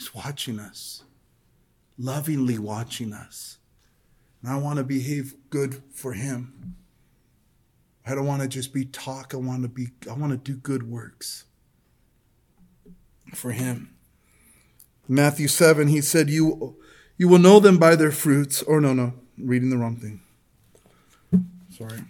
He's 0.00 0.14
watching 0.14 0.58
us, 0.58 1.04
lovingly 1.98 2.58
watching 2.58 3.12
us. 3.12 3.58
And 4.42 4.50
I 4.50 4.56
want 4.56 4.78
to 4.78 4.82
behave 4.82 5.34
good 5.50 5.82
for 5.92 6.14
Him. 6.14 6.76
I 8.06 8.14
don't 8.14 8.24
want 8.24 8.40
to 8.40 8.48
just 8.48 8.72
be 8.72 8.86
talk. 8.86 9.34
I 9.34 9.36
want 9.36 9.60
to 9.60 9.68
be 9.68 9.88
I 10.08 10.14
want 10.14 10.32
to 10.32 10.38
do 10.38 10.56
good 10.56 10.90
works 10.90 11.44
for 13.34 13.52
him. 13.52 13.94
Matthew 15.06 15.48
7, 15.48 15.88
he 15.88 16.00
said, 16.00 16.30
You 16.30 16.76
you 17.18 17.28
will 17.28 17.38
know 17.38 17.60
them 17.60 17.76
by 17.76 17.94
their 17.94 18.10
fruits. 18.10 18.62
Or 18.62 18.80
no, 18.80 18.94
no, 18.94 19.12
reading 19.36 19.68
the 19.68 19.76
wrong 19.76 19.96
thing. 19.96 20.22
Sorry. 21.76 22.00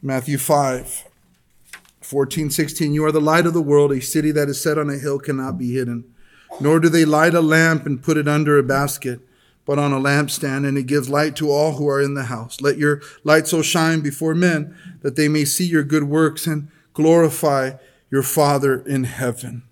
Matthew 0.00 0.38
5, 0.38 1.04
14, 2.14 2.48
16. 2.48 2.94
You 2.94 3.04
are 3.04 3.10
the 3.10 3.20
light 3.20 3.44
of 3.44 3.54
the 3.54 3.60
world. 3.60 3.90
A 3.90 4.00
city 4.00 4.30
that 4.30 4.48
is 4.48 4.62
set 4.62 4.78
on 4.78 4.88
a 4.88 4.98
hill 4.98 5.18
cannot 5.18 5.58
be 5.58 5.72
hidden. 5.72 6.04
Nor 6.60 6.78
do 6.78 6.88
they 6.88 7.04
light 7.04 7.34
a 7.34 7.40
lamp 7.40 7.86
and 7.86 8.00
put 8.00 8.16
it 8.16 8.28
under 8.28 8.56
a 8.56 8.62
basket 8.62 9.18
but 9.64 9.80
on 9.80 9.92
a 9.92 9.98
lampstand, 9.98 10.64
and 10.64 10.78
it 10.78 10.86
gives 10.86 11.08
light 11.08 11.34
to 11.34 11.50
all 11.50 11.72
who 11.72 11.88
are 11.88 12.00
in 12.00 12.14
the 12.14 12.24
house. 12.24 12.60
Let 12.60 12.78
your 12.78 13.02
light 13.24 13.48
so 13.48 13.62
shine 13.62 14.00
before 14.00 14.32
men 14.32 14.76
that 15.00 15.16
they 15.16 15.26
may 15.26 15.44
see 15.44 15.64
your 15.64 15.82
good 15.82 16.04
works 16.04 16.46
and 16.46 16.68
glorify 16.92 17.72
your 18.12 18.22
Father 18.22 18.86
in 18.86 19.02
heaven. 19.04 19.64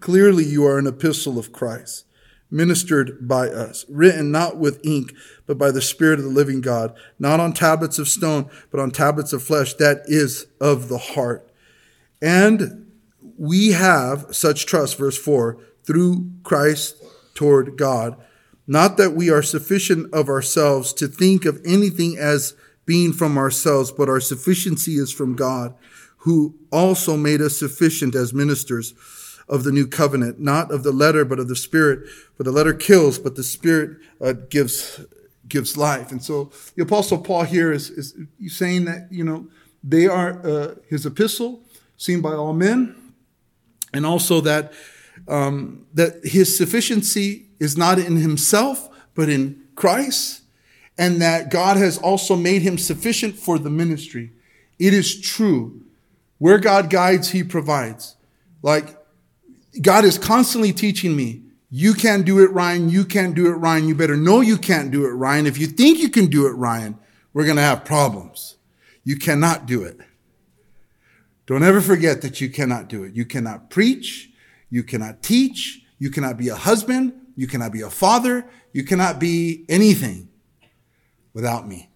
Clearly, 0.00 0.44
you 0.44 0.66
are 0.66 0.78
an 0.78 0.88
epistle 0.88 1.38
of 1.38 1.52
Christ, 1.52 2.06
ministered 2.52 3.26
by 3.26 3.48
us, 3.48 3.84
written 3.88 4.30
not 4.30 4.58
with 4.58 4.84
ink, 4.84 5.12
but 5.46 5.58
by 5.58 5.70
the 5.70 5.82
Spirit 5.82 6.18
of 6.18 6.24
the 6.24 6.30
living 6.30 6.60
God, 6.60 6.94
not 7.18 7.40
on 7.40 7.52
tablets 7.52 7.98
of 7.98 8.08
stone, 8.08 8.48
but 8.70 8.78
on 8.78 8.90
tablets 8.90 9.32
of 9.32 9.42
flesh, 9.42 9.74
that 9.74 10.02
is 10.04 10.46
of 10.60 10.88
the 10.88 10.98
heart. 10.98 11.50
And 12.20 12.86
we 13.38 13.72
have 13.72 14.26
such 14.30 14.66
trust, 14.66 14.98
verse 14.98 15.18
4, 15.18 15.58
through 15.82 16.30
Christ 16.44 17.02
toward 17.34 17.76
God. 17.76 18.16
Not 18.66 18.96
that 18.98 19.14
we 19.14 19.30
are 19.30 19.42
sufficient 19.42 20.12
of 20.14 20.28
ourselves 20.28 20.92
to 20.94 21.08
think 21.08 21.44
of 21.44 21.60
anything 21.64 22.16
as 22.18 22.54
being 22.84 23.12
from 23.12 23.38
ourselves, 23.38 23.90
but 23.90 24.08
our 24.08 24.20
sufficiency 24.20 24.96
is 24.96 25.12
from 25.12 25.34
God, 25.34 25.74
who 26.18 26.54
also 26.70 27.16
made 27.16 27.40
us 27.40 27.58
sufficient 27.58 28.14
as 28.14 28.32
ministers 28.32 28.94
of 29.48 29.64
the 29.64 29.72
new 29.72 29.86
covenant, 29.86 30.40
not 30.40 30.70
of 30.70 30.82
the 30.82 30.92
letter, 30.92 31.24
but 31.24 31.38
of 31.38 31.48
the 31.48 31.56
spirit. 31.56 32.08
For 32.36 32.42
the 32.42 32.52
letter 32.52 32.74
kills, 32.74 33.18
but 33.18 33.36
the 33.36 33.42
spirit 33.42 33.98
uh, 34.20 34.32
gives 34.48 35.00
gives 35.48 35.76
life. 35.76 36.10
And 36.12 36.22
so 36.22 36.50
the 36.76 36.82
apostle 36.82 37.18
Paul 37.18 37.42
here 37.42 37.72
is, 37.72 37.90
is 37.90 38.14
saying 38.48 38.86
that 38.86 39.08
you 39.10 39.24
know 39.24 39.48
they 39.84 40.06
are 40.06 40.44
uh, 40.46 40.74
his 40.88 41.04
epistle, 41.06 41.60
seen 41.96 42.20
by 42.20 42.32
all 42.32 42.52
men, 42.52 42.94
and 43.92 44.06
also 44.06 44.40
that 44.40 44.72
um, 45.28 45.86
that 45.94 46.24
his 46.24 46.56
sufficiency 46.56 47.46
is 47.60 47.76
not 47.76 47.98
in 47.98 48.16
himself, 48.16 48.88
but 49.14 49.28
in 49.28 49.62
Christ, 49.74 50.42
and 50.98 51.20
that 51.22 51.50
God 51.50 51.76
has 51.76 51.98
also 51.98 52.36
made 52.36 52.62
him 52.62 52.78
sufficient 52.78 53.36
for 53.36 53.58
the 53.58 53.70
ministry. 53.70 54.32
It 54.78 54.94
is 54.94 55.20
true. 55.20 55.82
Where 56.38 56.58
God 56.58 56.90
guides, 56.90 57.30
he 57.30 57.44
provides. 57.44 58.16
Like, 58.62 58.96
God 59.80 60.04
is 60.04 60.18
constantly 60.18 60.72
teaching 60.72 61.16
me, 61.16 61.42
you 61.70 61.94
can't 61.94 62.26
do 62.26 62.38
it, 62.40 62.50
Ryan. 62.50 62.90
You 62.90 63.02
can't 63.02 63.34
do 63.34 63.46
it, 63.46 63.54
Ryan. 63.54 63.88
You 63.88 63.94
better 63.94 64.16
know 64.16 64.42
you 64.42 64.58
can't 64.58 64.90
do 64.90 65.06
it, 65.06 65.12
Ryan. 65.12 65.46
If 65.46 65.56
you 65.56 65.66
think 65.66 66.00
you 66.00 66.10
can 66.10 66.26
do 66.26 66.46
it, 66.46 66.50
Ryan, 66.50 66.98
we're 67.32 67.46
going 67.46 67.56
to 67.56 67.62
have 67.62 67.86
problems. 67.86 68.56
You 69.04 69.16
cannot 69.16 69.64
do 69.64 69.82
it. 69.82 69.98
Don't 71.46 71.62
ever 71.62 71.80
forget 71.80 72.20
that 72.22 72.42
you 72.42 72.50
cannot 72.50 72.88
do 72.88 73.04
it. 73.04 73.14
You 73.14 73.24
cannot 73.24 73.70
preach. 73.70 74.30
You 74.68 74.82
cannot 74.82 75.22
teach. 75.22 75.80
You 75.98 76.10
cannot 76.10 76.36
be 76.36 76.50
a 76.50 76.56
husband. 76.56 77.14
You 77.36 77.46
cannot 77.46 77.72
be 77.72 77.80
a 77.80 77.88
father. 77.88 78.46
You 78.74 78.84
cannot 78.84 79.18
be 79.18 79.64
anything 79.70 80.28
without 81.32 81.66
me. 81.66 81.88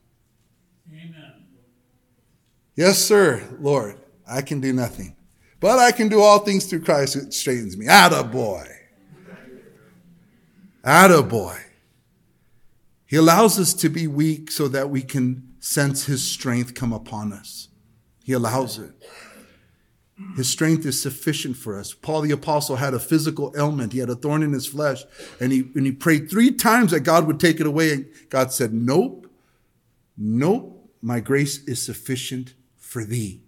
Amen. 0.91 1.45
Yes, 2.77 2.99
sir, 2.99 3.43
Lord. 3.61 3.99
I 4.27 4.41
can 4.41 4.61
do 4.61 4.73
nothing. 4.73 5.16
But 5.61 5.79
I 5.79 5.93
can 5.93 6.09
do 6.09 6.21
all 6.21 6.41
things 6.41 6.67
through 6.67 6.83
Christ 6.83 7.15
who 7.15 7.31
straightens 7.31 7.77
me. 7.77 7.87
Atta 7.87 8.25
boy. 8.25 8.67
Atta 10.85 11.23
boy. 11.23 11.59
He 13.07 13.17
allows 13.17 13.59
us 13.59 13.73
to 13.75 13.89
be 13.89 14.07
weak 14.07 14.51
so 14.51 14.69
that 14.69 14.91
we 14.91 15.03
can 15.03 15.55
sense 15.61 16.07
his 16.07 16.29
strength 16.29 16.75
come 16.75 16.93
upon 16.93 17.33
us. 17.33 17.69
He 18.25 18.33
allows 18.33 18.79
it. 18.79 18.93
His 20.35 20.49
strength 20.49 20.87
is 20.87 21.01
sufficient 21.01 21.57
for 21.57 21.79
us. 21.79 21.93
Paul 21.93 22.23
the 22.23 22.31
apostle 22.31 22.77
had 22.77 22.95
a 22.95 22.99
physical 22.99 23.53
ailment. 23.57 23.93
He 23.93 23.99
had 23.99 24.09
a 24.09 24.15
thorn 24.15 24.43
in 24.43 24.53
his 24.53 24.67
flesh 24.67 25.05
and 25.41 25.53
he, 25.53 25.71
and 25.75 25.85
he 25.85 25.93
prayed 25.93 26.31
three 26.31 26.53
times 26.53 26.91
that 26.93 27.01
God 27.01 27.27
would 27.27 27.39
take 27.39 27.61
it 27.61 27.67
away. 27.67 27.93
And 27.93 28.07
God 28.31 28.51
said, 28.51 28.73
nope, 28.73 29.31
nope, 30.17 30.91
my 31.03 31.21
grace 31.21 31.63
is 31.65 31.85
sufficient 31.85 32.55
for 32.79 33.05
thee. 33.05 33.43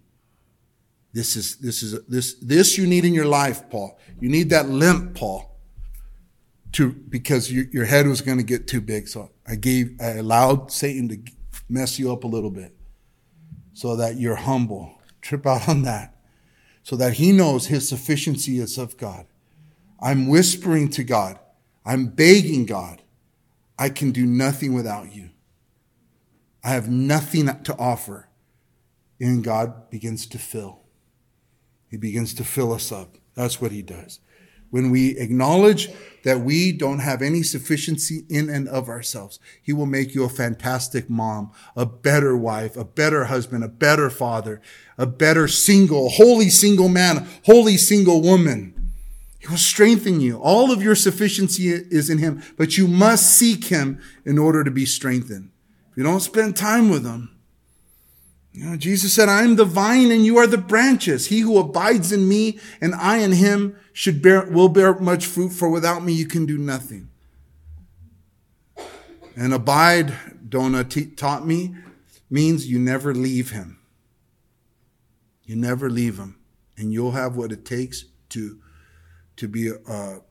This 1.13 1.35
is, 1.35 1.57
this 1.57 1.81
is, 1.81 2.05
this, 2.05 2.35
this 2.35 2.77
you 2.77 2.85
need 2.85 3.05
in 3.05 3.13
your 3.13 3.25
life, 3.25 3.69
Paul. 3.69 3.97
You 4.19 4.29
need 4.29 4.49
that 4.51 4.69
limp, 4.69 5.15
Paul, 5.15 5.57
to, 6.73 6.91
because 6.91 7.51
your, 7.51 7.65
your 7.71 7.85
head 7.85 8.07
was 8.07 8.21
going 8.21 8.37
to 8.37 8.43
get 8.43 8.67
too 8.67 8.81
big. 8.81 9.07
So 9.07 9.31
I 9.47 9.55
gave, 9.55 9.99
I 9.99 10.11
allowed 10.17 10.71
Satan 10.71 11.09
to 11.09 11.17
mess 11.67 11.97
you 11.97 12.11
up 12.11 12.23
a 12.23 12.27
little 12.27 12.51
bit 12.51 12.75
so 13.73 13.95
that 13.95 14.17
you're 14.17 14.35
humble. 14.35 14.95
Trip 15.21 15.45
out 15.45 15.67
on 15.67 15.81
that 15.83 16.15
so 16.89 16.95
that 16.95 17.13
he 17.13 17.31
knows 17.31 17.67
his 17.67 17.87
sufficiency 17.87 18.57
is 18.57 18.79
of 18.79 18.97
God. 18.97 19.27
I'm 19.99 20.27
whispering 20.27 20.89
to 20.89 21.03
God. 21.03 21.37
I'm 21.85 22.07
begging 22.07 22.65
God. 22.65 23.03
I 23.77 23.89
can 23.89 24.09
do 24.09 24.25
nothing 24.25 24.73
without 24.73 25.13
you. 25.13 25.29
I 26.63 26.69
have 26.69 26.89
nothing 26.89 27.45
to 27.45 27.77
offer. 27.77 28.29
And 29.19 29.43
God 29.43 29.91
begins 29.91 30.25
to 30.27 30.39
fill. 30.39 30.81
He 31.89 31.97
begins 31.97 32.33
to 32.35 32.43
fill 32.43 32.71
us 32.71 32.91
up. 32.91 33.17
That's 33.35 33.61
what 33.61 33.71
he 33.71 33.81
does. 33.81 34.19
When 34.69 34.91
we 34.91 35.17
acknowledge 35.17 35.89
that 36.23 36.41
we 36.41 36.71
don't 36.71 36.99
have 36.99 37.21
any 37.21 37.41
sufficiency 37.41 38.23
in 38.29 38.49
and 38.49 38.67
of 38.67 38.87
ourselves, 38.87 39.39
he 39.61 39.73
will 39.73 39.87
make 39.87 40.13
you 40.13 40.23
a 40.23 40.29
fantastic 40.29 41.09
mom, 41.09 41.51
a 41.75 41.87
better 41.87 42.37
wife, 42.37 42.77
a 42.77 42.85
better 42.85 43.25
husband, 43.25 43.63
a 43.63 43.67
better 43.67 44.11
father, 44.11 44.61
a 44.97 45.07
better 45.07 45.47
single, 45.47 46.09
holy 46.09 46.49
single 46.49 46.89
man, 46.89 47.27
holy 47.45 47.77
single 47.77 48.21
woman. 48.21 48.91
He 49.39 49.47
will 49.47 49.57
strengthen 49.57 50.19
you. 50.19 50.37
All 50.37 50.71
of 50.71 50.83
your 50.83 50.95
sufficiency 50.95 51.69
is 51.69 52.09
in 52.09 52.19
him, 52.19 52.43
but 52.57 52.77
you 52.77 52.87
must 52.87 53.37
seek 53.37 53.65
him 53.65 53.99
in 54.25 54.37
order 54.37 54.63
to 54.63 54.71
be 54.71 54.85
strengthened. 54.85 55.49
If 55.91 55.97
you 55.97 56.03
don't 56.03 56.19
spend 56.19 56.55
time 56.55 56.89
with 56.89 57.05
him, 57.05 57.38
know, 58.53 58.77
Jesus 58.77 59.13
said, 59.13 59.29
I 59.29 59.43
am 59.43 59.55
the 59.55 59.65
vine 59.65 60.11
and 60.11 60.25
you 60.25 60.37
are 60.37 60.47
the 60.47 60.57
branches. 60.57 61.27
He 61.27 61.41
who 61.41 61.57
abides 61.57 62.11
in 62.11 62.27
me 62.27 62.59
and 62.81 62.95
I 62.95 63.17
in 63.17 63.31
him 63.31 63.75
should 63.93 64.21
bear, 64.21 64.49
will 64.49 64.69
bear 64.69 64.99
much 64.99 65.25
fruit, 65.25 65.49
for 65.49 65.69
without 65.69 66.03
me 66.03 66.13
you 66.13 66.25
can 66.25 66.45
do 66.45 66.57
nothing. 66.57 67.09
And 69.35 69.53
abide, 69.53 70.13
Donna 70.49 70.83
t- 70.83 71.05
taught 71.05 71.45
me, 71.45 71.75
means 72.29 72.67
you 72.67 72.79
never 72.79 73.13
leave 73.13 73.51
him. 73.51 73.79
You 75.43 75.55
never 75.55 75.89
leave 75.89 76.17
him. 76.17 76.37
And 76.77 76.91
you'll 76.91 77.11
have 77.11 77.35
what 77.35 77.51
it 77.51 77.65
takes 77.65 78.05
to, 78.29 78.59
to 79.37 79.47
be 79.47 79.69
a 79.69 80.21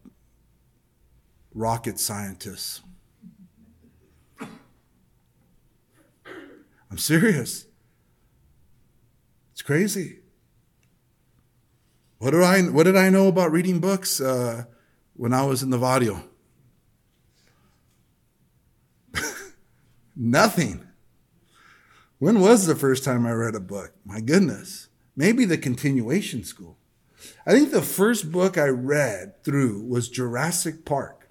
rocket 1.55 1.99
scientist. 1.99 2.83
I'm 6.91 6.99
serious. 6.99 7.68
Crazy. 9.69 10.21
What, 12.17 12.31
do 12.31 12.43
I, 12.43 12.63
what 12.63 12.85
did 12.85 12.97
I 12.97 13.11
know 13.11 13.29
about 13.29 13.53
reading 13.53 13.81
books 13.81 14.19
uh, 14.19 14.65
when 15.13 15.35
I 15.35 15.45
was 15.45 15.63
in 15.63 15.69
the 15.69 15.77
Vadio? 15.77 16.25
Nothing. 20.17 20.89
When 22.19 22.41
was 22.41 22.65
the 22.65 22.75
first 22.77 23.05
time 23.05 23.27
I 23.27 23.33
read 23.33 23.55
a 23.55 23.61
book? 23.61 23.93
My 24.07 24.21
goodness. 24.23 24.89
Maybe 25.15 25.45
the 25.45 25.59
continuation 25.59 26.45
school. 26.45 26.79
I 27.47 27.51
think 27.51 27.71
the 27.71 27.83
first 27.83 28.33
book 28.33 28.57
I 28.57 28.69
read 28.69 29.45
through 29.45 29.83
was 29.83 30.09
Jurassic 30.09 30.87
Park. 30.87 31.29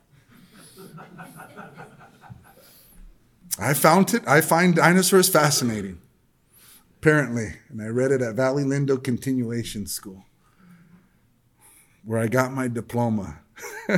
I 3.58 3.74
found 3.74 4.14
it, 4.14 4.28
I 4.28 4.42
find 4.42 4.76
dinosaurs 4.76 5.28
fascinating 5.28 6.02
apparently. 6.98 7.54
And 7.70 7.82
I 7.82 7.88
read 7.88 8.12
it 8.12 8.22
at 8.22 8.36
Valley 8.36 8.64
Lindo 8.64 9.02
Continuation 9.02 9.88
School, 9.88 10.26
where 12.04 12.20
I 12.20 12.28
got 12.28 12.52
my 12.52 12.68
diploma. 12.68 13.40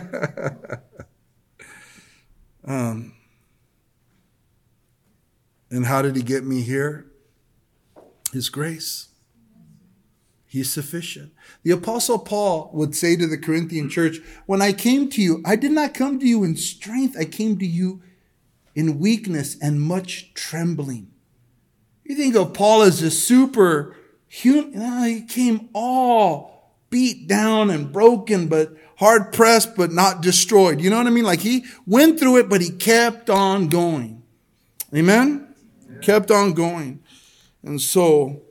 um, 2.65 3.13
and 5.69 5.85
how 5.85 6.01
did 6.01 6.15
he 6.15 6.21
get 6.21 6.45
me 6.45 6.61
here? 6.61 7.05
His 8.33 8.49
grace. 8.49 9.07
He's 10.45 10.71
sufficient. 10.71 11.31
The 11.63 11.71
apostle 11.71 12.17
Paul 12.19 12.71
would 12.73 12.95
say 12.95 13.15
to 13.15 13.27
the 13.27 13.37
Corinthian 13.37 13.87
church, 13.87 14.17
when 14.47 14.61
I 14.63 14.73
came 14.73 15.09
to 15.11 15.21
you, 15.21 15.43
I 15.45 15.55
did 15.55 15.71
not 15.71 15.93
come 15.93 16.19
to 16.19 16.25
you 16.25 16.43
in 16.43 16.55
strength. 16.55 17.15
I 17.17 17.25
came 17.25 17.59
to 17.59 17.67
you 17.67 18.01
in 18.73 18.97
weakness 18.97 19.55
and 19.61 19.79
much 19.79 20.33
trembling. 20.33 21.11
You 22.09 22.15
think 22.15 22.35
of 22.35 22.55
Paul 22.55 22.81
as 22.81 23.03
a 23.03 23.11
super 23.11 23.95
human. 24.27 25.03
he 25.03 25.21
came 25.21 25.69
all 25.73 26.73
beat 26.89 27.27
down 27.27 27.69
and 27.69 27.93
broken, 27.93 28.47
but 28.47 28.75
hard 28.97 29.31
pressed, 29.31 29.75
but 29.75 29.91
not 29.91 30.23
destroyed. 30.23 30.81
You 30.81 30.89
know 30.89 30.97
what 30.97 31.05
I 31.05 31.11
mean? 31.11 31.23
Like 31.23 31.41
he 31.41 31.65
went 31.85 32.19
through 32.19 32.37
it, 32.37 32.49
but 32.49 32.61
he 32.61 32.71
kept 32.71 33.29
on 33.29 33.67
going. 33.67 34.23
Amen? 34.91 35.53
Yeah. 35.87 35.99
Kept 35.99 36.31
on 36.31 36.53
going. 36.53 37.03
And 37.61 37.79
so, 37.79 38.41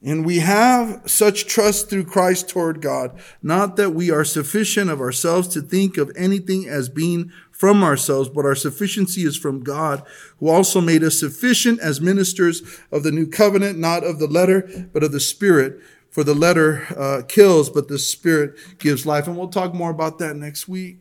and 0.00 0.24
we 0.24 0.38
have 0.38 1.02
such 1.10 1.46
trust 1.46 1.90
through 1.90 2.04
Christ 2.04 2.48
toward 2.48 2.80
God, 2.80 3.18
not 3.42 3.74
that 3.78 3.90
we 3.90 4.12
are 4.12 4.24
sufficient 4.24 4.90
of 4.90 5.00
ourselves 5.00 5.48
to 5.48 5.60
think 5.60 5.96
of 5.96 6.12
anything 6.14 6.68
as 6.68 6.88
being 6.88 7.32
from 7.60 7.84
ourselves, 7.84 8.30
but 8.30 8.46
our 8.46 8.54
sufficiency 8.54 9.20
is 9.20 9.36
from 9.36 9.62
God, 9.62 10.02
who 10.38 10.48
also 10.48 10.80
made 10.80 11.04
us 11.04 11.20
sufficient 11.20 11.78
as 11.80 12.00
ministers 12.00 12.62
of 12.90 13.02
the 13.02 13.12
new 13.12 13.26
covenant, 13.26 13.78
not 13.78 14.02
of 14.02 14.18
the 14.18 14.26
letter, 14.26 14.88
but 14.94 15.04
of 15.04 15.12
the 15.12 15.20
spirit. 15.20 15.78
For 16.08 16.24
the 16.24 16.32
letter 16.34 16.86
uh, 16.96 17.20
kills, 17.28 17.68
but 17.68 17.88
the 17.88 17.98
spirit 17.98 18.56
gives 18.78 19.04
life. 19.04 19.26
And 19.26 19.36
we'll 19.36 19.48
talk 19.48 19.74
more 19.74 19.90
about 19.90 20.18
that 20.20 20.36
next 20.36 20.68
week. 20.68 21.00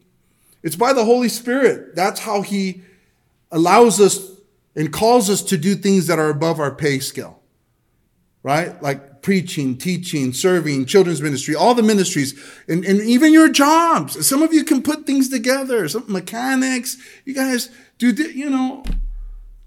It's 0.62 0.76
by 0.76 0.92
the 0.92 1.06
Holy 1.06 1.30
Spirit. 1.30 1.96
That's 1.96 2.20
how 2.20 2.42
he 2.42 2.82
allows 3.54 4.02
us 4.02 4.20
and 4.76 4.92
calls 4.92 5.30
us 5.30 5.42
to 5.44 5.58
do 5.58 5.76
things 5.76 6.08
that 6.08 6.20
are 6.20 6.30
above 6.30 6.60
our 6.60 6.76
pay 6.76 7.00
scale, 7.00 7.42
right? 8.44 8.80
Like 8.84 9.09
preaching, 9.22 9.78
teaching, 9.78 10.34
serving, 10.34 10.86
children's 10.86 11.22
ministry, 11.22 11.56
all 11.56 11.74
the 11.74 11.84
ministries, 11.84 12.40
and, 12.68 12.86
and 12.86 13.02
even 13.02 13.34
your 13.34 13.50
jobs. 13.50 14.26
Some 14.28 14.42
of 14.42 14.54
you 14.54 14.64
can 14.64 14.82
put 14.82 15.06
things 15.06 15.30
together, 15.30 15.88
some 15.88 16.06
mechanics, 16.08 16.98
you 17.26 17.34
guys 17.34 17.70
do, 17.98 18.12
you 18.12 18.50
know, 18.50 18.84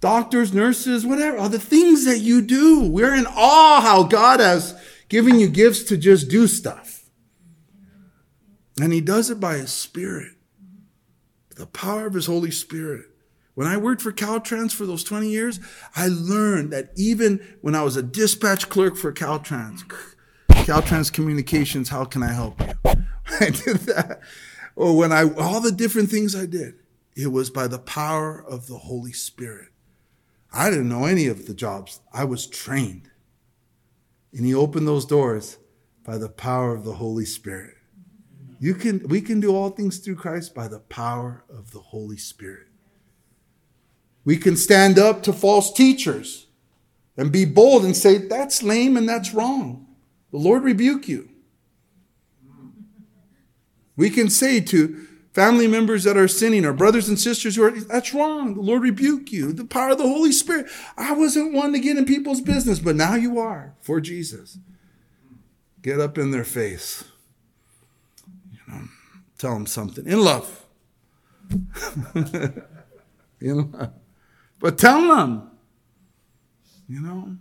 doctors, 0.01 0.53
nurses, 0.53 1.07
whatever, 1.07 1.39
all 1.39 1.49
the 1.49 1.59
things 1.59 2.05
that 2.05 2.19
you 2.19 2.43
do. 2.43 2.89
We're 2.89 3.15
in 3.15 3.27
awe 3.27 3.81
how 3.81 4.03
God 4.03 4.41
has 4.41 4.75
given 5.09 5.39
you 5.39 5.49
gifts 5.49 5.85
to 5.85 5.97
just 5.97 6.29
do 6.29 6.47
stuff. 6.47 7.05
And 8.81 8.93
he 8.93 9.01
does 9.01 9.31
it 9.31 9.39
by 9.39 9.59
his 9.59 9.73
spirit, 9.73 10.33
the 11.57 11.67
power 11.67 12.07
of 12.07 12.15
his 12.15 12.27
Holy 12.27 12.51
Spirit. 12.51 13.07
When 13.55 13.67
I 13.67 13.77
worked 13.77 14.01
for 14.01 14.13
Caltrans 14.13 14.73
for 14.73 14.87
those 14.87 15.05
20 15.05 15.29
years, 15.29 15.61
I 15.95 16.09
learned 16.09 16.73
that 16.73 16.91
even 16.97 17.47
when 17.61 17.75
I 17.75 17.83
was 17.83 17.97
a 17.97 18.03
dispatch 18.03 18.69
clerk 18.69 18.97
for 18.97 19.13
Caltrans, 19.13 19.85
Caltrans 20.49 21.13
Communications, 21.13 21.91
how 21.91 22.05
can 22.05 22.23
I 22.23 22.33
help 22.33 22.61
you? 22.61 22.73
I 23.41 23.51
did 23.51 23.79
that. 23.81 24.21
Or 24.75 24.97
when 24.97 25.13
I, 25.13 25.31
all 25.35 25.61
the 25.61 25.73
different 25.73 26.11
things 26.11 26.35
I 26.35 26.47
did, 26.47 26.77
it 27.15 27.27
was 27.27 27.51
by 27.51 27.67
the 27.67 27.79
power 27.79 28.43
of 28.43 28.69
the 28.69 28.79
Holy 28.79 29.13
Spirit. 29.13 29.69
I 30.51 30.71
didn't 30.71 30.89
know 30.89 31.05
any 31.05 31.27
of 31.27 31.47
the 31.47 31.55
jobs. 31.55 32.01
I 32.13 32.25
was 32.25 32.47
trained. 32.47 33.11
And 34.33 34.47
he 34.47 34.55
opened 34.55 34.89
those 34.89 35.05
doors 35.05 35.59
by 36.05 36.17
the 36.17 36.29
power 36.31 36.75
of 36.75 36.85
the 36.85 36.95
Holy 36.95 37.27
Spirit. 37.27 37.75
You 38.59 38.75
can, 38.75 39.07
we 39.09 39.21
can 39.21 39.41
do 39.41 39.55
all 39.55 39.71
things 39.71 39.99
through 39.99 40.17
Christ 40.17 40.55
by 40.55 40.69
the 40.69 40.79
power 40.79 41.45
of 41.51 41.73
the 41.73 41.81
Holy 41.81 42.17
Spirit. 42.17 42.69
We 44.25 44.37
can 44.37 44.57
stand 44.57 44.99
up 44.99 45.23
to 45.25 45.33
false 45.33 45.73
teachers 45.73 46.47
and 47.17 47.33
be 47.33 47.45
bold 47.45 47.85
and 47.85 47.97
say, 47.97 48.19
that's 48.19 48.63
lame 48.63 48.97
and 48.97 49.09
that's 49.09 49.35
wrong. 49.35 49.87
The 50.31 50.39
Lord 50.39 50.63
rebuke 50.63 51.09
you. 51.09 51.29
We 53.97 54.09
can 54.11 54.31
say 54.31 54.61
to 54.61 55.07
family 55.33 55.67
members 55.67 56.05
that 56.05 56.17
are 56.17 56.29
sinning 56.29 56.65
or 56.65 56.73
brothers 56.73 57.09
and 57.09 57.19
sisters 57.19 57.57
who 57.57 57.65
are, 57.65 57.71
that's 57.71 58.15
wrong. 58.15 58.55
The 58.55 58.61
Lord 58.61 58.83
rebuke 58.83 59.31
you. 59.33 59.53
The 59.53 59.65
power 59.65 59.91
of 59.91 59.99
the 59.99 60.05
Holy 60.05 60.33
Spirit. 60.33 60.67
I 60.97 61.13
wasn't 61.13 61.53
one 61.53 61.73
to 61.73 61.79
get 61.79 61.99
in 61.99 62.05
people's 62.05 62.41
business, 62.41 62.79
but 62.79 62.97
now 62.97 63.15
you 63.15 63.39
are 63.39 63.75
for 63.81 64.01
Jesus. 64.01 64.59
Get 65.83 66.01
up 66.01 66.17
in 66.17 66.31
their 66.31 66.45
face. 66.45 67.05
You 68.51 68.59
know, 68.69 68.83
tell 69.37 69.55
them 69.55 69.67
something 69.67 70.07
in 70.07 70.21
love. 70.21 70.65
you 73.41 73.55
know, 73.55 73.93
but 74.63 74.79
tell 74.79 75.09
them, 75.09 75.51
you 76.89 77.01
know, 77.01 77.37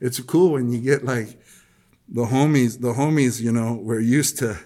it's 0.00 0.20
cool 0.20 0.52
when 0.52 0.70
you 0.70 0.80
get 0.80 1.04
like 1.04 1.40
the 2.08 2.26
homies, 2.26 2.80
the 2.80 2.92
homies, 2.92 3.40
you 3.40 3.50
know, 3.50 3.74
we're 3.74 3.98
used 3.98 4.38
to 4.38 4.56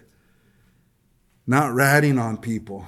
not 1.47 1.73
ratting 1.73 2.19
on 2.19 2.37
people. 2.37 2.87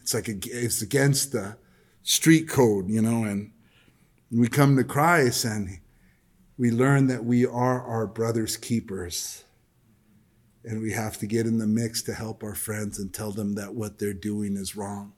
It's 0.00 0.12
like 0.12 0.28
it's 0.28 0.82
against 0.82 1.32
the 1.32 1.56
street 2.02 2.46
code, 2.46 2.90
you 2.90 3.00
know, 3.00 3.24
and 3.24 3.52
we 4.30 4.48
come 4.48 4.76
to 4.76 4.84
Christ 4.84 5.46
and 5.46 5.80
we 6.58 6.70
learn 6.70 7.06
that 7.06 7.24
we 7.24 7.46
are 7.46 7.82
our 7.82 8.06
brother's 8.06 8.58
keepers. 8.58 9.44
And 10.62 10.82
we 10.82 10.92
have 10.92 11.16
to 11.18 11.26
get 11.26 11.46
in 11.46 11.58
the 11.58 11.66
mix 11.66 12.02
to 12.02 12.12
help 12.12 12.42
our 12.42 12.54
friends 12.54 12.98
and 12.98 13.14
tell 13.14 13.30
them 13.30 13.54
that 13.54 13.74
what 13.74 13.98
they're 13.98 14.12
doing 14.12 14.56
is 14.56 14.76
wrong. 14.76 15.12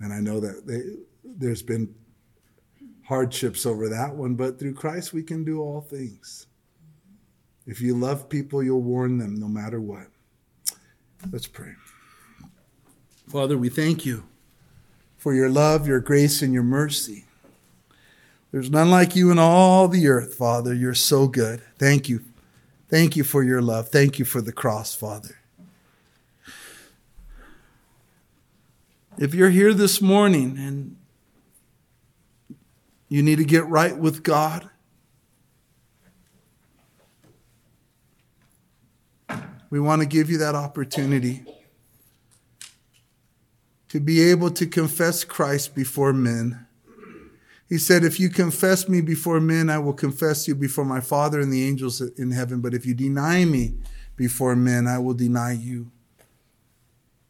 And 0.00 0.12
I 0.12 0.20
know 0.20 0.40
that 0.40 0.66
they, 0.66 0.82
there's 1.24 1.62
been 1.62 1.94
hardships 3.04 3.66
over 3.66 3.88
that 3.88 4.14
one, 4.14 4.34
but 4.34 4.58
through 4.58 4.74
Christ 4.74 5.12
we 5.12 5.22
can 5.22 5.44
do 5.44 5.60
all 5.60 5.80
things. 5.80 6.46
If 7.66 7.80
you 7.80 7.94
love 7.94 8.28
people, 8.28 8.62
you'll 8.62 8.82
warn 8.82 9.18
them 9.18 9.34
no 9.34 9.48
matter 9.48 9.80
what. 9.80 10.06
Let's 11.30 11.46
pray. 11.46 11.72
Father, 13.28 13.58
we 13.58 13.68
thank 13.68 14.06
you 14.06 14.24
for 15.16 15.34
your 15.34 15.50
love, 15.50 15.86
your 15.86 16.00
grace, 16.00 16.40
and 16.40 16.54
your 16.54 16.62
mercy. 16.62 17.26
There's 18.52 18.70
none 18.70 18.90
like 18.90 19.14
you 19.14 19.30
in 19.30 19.38
all 19.38 19.88
the 19.88 20.08
earth, 20.08 20.34
Father. 20.34 20.72
You're 20.72 20.94
so 20.94 21.26
good. 21.28 21.60
Thank 21.78 22.08
you. 22.08 22.22
Thank 22.88 23.16
you 23.16 23.24
for 23.24 23.42
your 23.42 23.60
love. 23.60 23.90
Thank 23.90 24.18
you 24.18 24.24
for 24.24 24.40
the 24.40 24.52
cross, 24.52 24.94
Father. 24.94 25.37
If 29.18 29.34
you're 29.34 29.50
here 29.50 29.74
this 29.74 30.00
morning 30.00 30.56
and 30.56 30.96
you 33.08 33.20
need 33.20 33.36
to 33.38 33.44
get 33.44 33.66
right 33.66 33.98
with 33.98 34.22
God, 34.22 34.70
we 39.70 39.80
want 39.80 40.02
to 40.02 40.06
give 40.06 40.30
you 40.30 40.38
that 40.38 40.54
opportunity 40.54 41.44
to 43.88 43.98
be 43.98 44.22
able 44.22 44.52
to 44.52 44.66
confess 44.66 45.24
Christ 45.24 45.74
before 45.74 46.12
men. 46.12 46.66
He 47.68 47.78
said, 47.78 48.04
If 48.04 48.20
you 48.20 48.30
confess 48.30 48.88
me 48.88 49.00
before 49.00 49.40
men, 49.40 49.68
I 49.68 49.78
will 49.78 49.94
confess 49.94 50.46
you 50.46 50.54
before 50.54 50.84
my 50.84 51.00
Father 51.00 51.40
and 51.40 51.52
the 51.52 51.66
angels 51.66 52.00
in 52.00 52.30
heaven. 52.30 52.60
But 52.60 52.72
if 52.72 52.86
you 52.86 52.94
deny 52.94 53.44
me 53.44 53.74
before 54.14 54.54
men, 54.54 54.86
I 54.86 54.98
will 54.98 55.14
deny 55.14 55.52
you. 55.54 55.90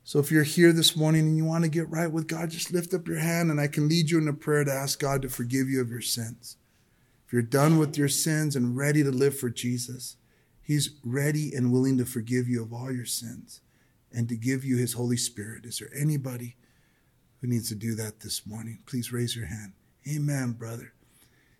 So 0.09 0.19
if 0.19 0.31
you're 0.31 0.43
here 0.43 0.73
this 0.73 0.97
morning 0.97 1.27
and 1.27 1.37
you 1.37 1.45
want 1.45 1.65
to 1.65 1.71
get 1.71 1.91
right 1.91 2.11
with 2.11 2.29
God, 2.29 2.49
just 2.49 2.73
lift 2.73 2.95
up 2.95 3.07
your 3.07 3.19
hand 3.19 3.51
and 3.51 3.61
I 3.61 3.67
can 3.67 3.91
lead 3.91 4.09
you 4.09 4.17
in 4.17 4.27
a 4.27 4.33
prayer 4.33 4.65
to 4.65 4.73
ask 4.73 4.99
God 4.99 5.21
to 5.21 5.29
forgive 5.29 5.69
you 5.69 5.83
of 5.83 5.91
your 5.91 6.01
sins. 6.01 6.57
If 7.27 7.35
you're 7.35 7.43
done 7.43 7.77
with 7.77 7.99
your 7.99 8.09
sins 8.09 8.57
and 8.57 8.75
ready 8.75 9.03
to 9.03 9.11
live 9.11 9.39
for 9.39 9.51
Jesus, 9.51 10.17
He's 10.63 10.93
ready 11.05 11.53
and 11.55 11.71
willing 11.71 11.99
to 11.99 12.07
forgive 12.07 12.49
you 12.49 12.63
of 12.63 12.73
all 12.73 12.91
your 12.91 13.05
sins 13.05 13.61
and 14.11 14.31
to 14.31 14.35
give 14.35 14.65
you 14.65 14.79
His 14.79 14.95
Holy 14.95 15.19
Spirit. 15.19 15.67
Is 15.67 15.79
there 15.79 15.91
anybody 15.95 16.57
who 17.43 17.47
needs 17.47 17.69
to 17.69 17.75
do 17.75 17.95
that 17.97 18.21
this 18.21 18.47
morning? 18.47 18.79
Please 18.87 19.13
raise 19.13 19.37
your 19.37 19.45
hand. 19.45 19.75
Amen, 20.11 20.53
brother. 20.53 20.95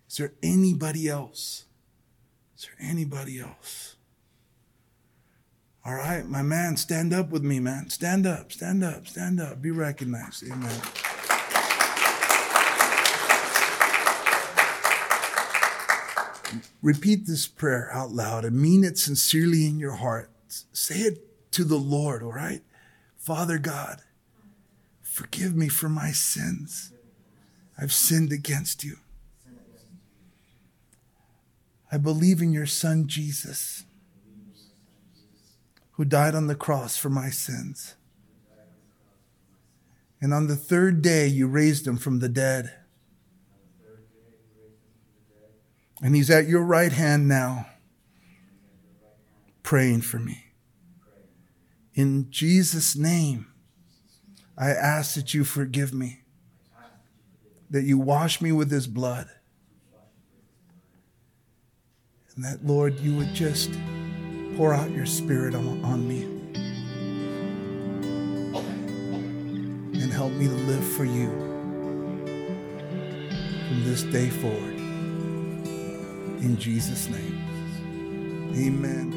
Is 0.09 0.17
there 0.17 0.33
anybody 0.41 1.07
else? 1.07 1.65
Is 2.57 2.65
there 2.65 2.89
anybody 2.89 3.39
else? 3.39 3.95
All 5.89 5.95
right, 5.95 6.23
my 6.23 6.43
man, 6.43 6.77
stand 6.77 7.13
up 7.13 7.31
with 7.31 7.41
me, 7.41 7.59
man. 7.59 7.89
Stand 7.89 8.27
up, 8.27 8.51
stand 8.51 8.83
up, 8.83 9.07
stand 9.07 9.41
up. 9.41 9.59
Be 9.59 9.71
recognized. 9.71 10.43
Amen. 10.43 10.69
Repeat 16.83 17.25
this 17.25 17.47
prayer 17.47 17.89
out 17.91 18.11
loud 18.11 18.45
and 18.45 18.61
mean 18.61 18.83
it 18.83 18.99
sincerely 18.99 19.65
in 19.65 19.79
your 19.79 19.93
heart. 19.93 20.29
Say 20.47 20.99
it 20.99 21.51
to 21.53 21.63
the 21.63 21.77
Lord, 21.77 22.21
all 22.21 22.33
right? 22.33 22.61
Father 23.17 23.57
God, 23.57 24.03
forgive 25.01 25.55
me 25.55 25.69
for 25.69 25.89
my 25.89 26.11
sins. 26.11 26.93
I've 27.79 27.93
sinned 27.93 28.31
against 28.31 28.83
you. 28.83 28.97
I 31.91 31.97
believe 31.97 32.43
in 32.43 32.53
your 32.53 32.67
Son, 32.67 33.07
Jesus 33.07 33.85
who 35.99 36.05
died 36.05 36.33
on 36.33 36.47
the 36.47 36.55
cross 36.55 36.95
for 36.95 37.09
my 37.09 37.29
sins. 37.29 37.95
And 40.21 40.33
on 40.33 40.47
the 40.47 40.55
third 40.55 41.01
day, 41.01 41.27
you 41.27 41.45
raised 41.45 41.85
him 41.85 41.97
from 41.97 42.19
the 42.19 42.29
dead. 42.29 42.73
And 46.01 46.15
he's 46.15 46.29
at 46.29 46.47
your 46.47 46.63
right 46.63 46.93
hand 46.93 47.27
now, 47.27 47.67
praying 49.61 49.99
for 49.99 50.19
me. 50.19 50.45
In 51.95 52.31
Jesus' 52.31 52.95
name, 52.95 53.47
I 54.57 54.69
ask 54.69 55.15
that 55.15 55.33
you 55.33 55.43
forgive 55.43 55.93
me, 55.93 56.21
that 57.69 57.83
you 57.83 57.97
wash 57.97 58.39
me 58.39 58.53
with 58.53 58.71
his 58.71 58.87
blood, 58.87 59.27
and 62.37 62.45
that, 62.45 62.65
Lord, 62.65 63.01
you 63.01 63.17
would 63.17 63.33
just 63.33 63.71
pour 64.59 64.73
out 64.73 64.91
your 64.91 65.05
spirit 65.05 65.55
on, 65.55 65.81
on 65.85 66.05
me 66.05 66.23
and 69.93 70.11
help 70.11 70.33
me 70.33 70.49
to 70.49 70.53
live 70.53 70.83
for 70.83 71.05
you 71.05 71.29
from 73.69 73.81
this 73.85 74.03
day 74.03 74.27
forward. 74.27 74.75
In 76.43 76.57
Jesus' 76.59 77.07
name, 77.07 78.51
amen. 78.53 79.13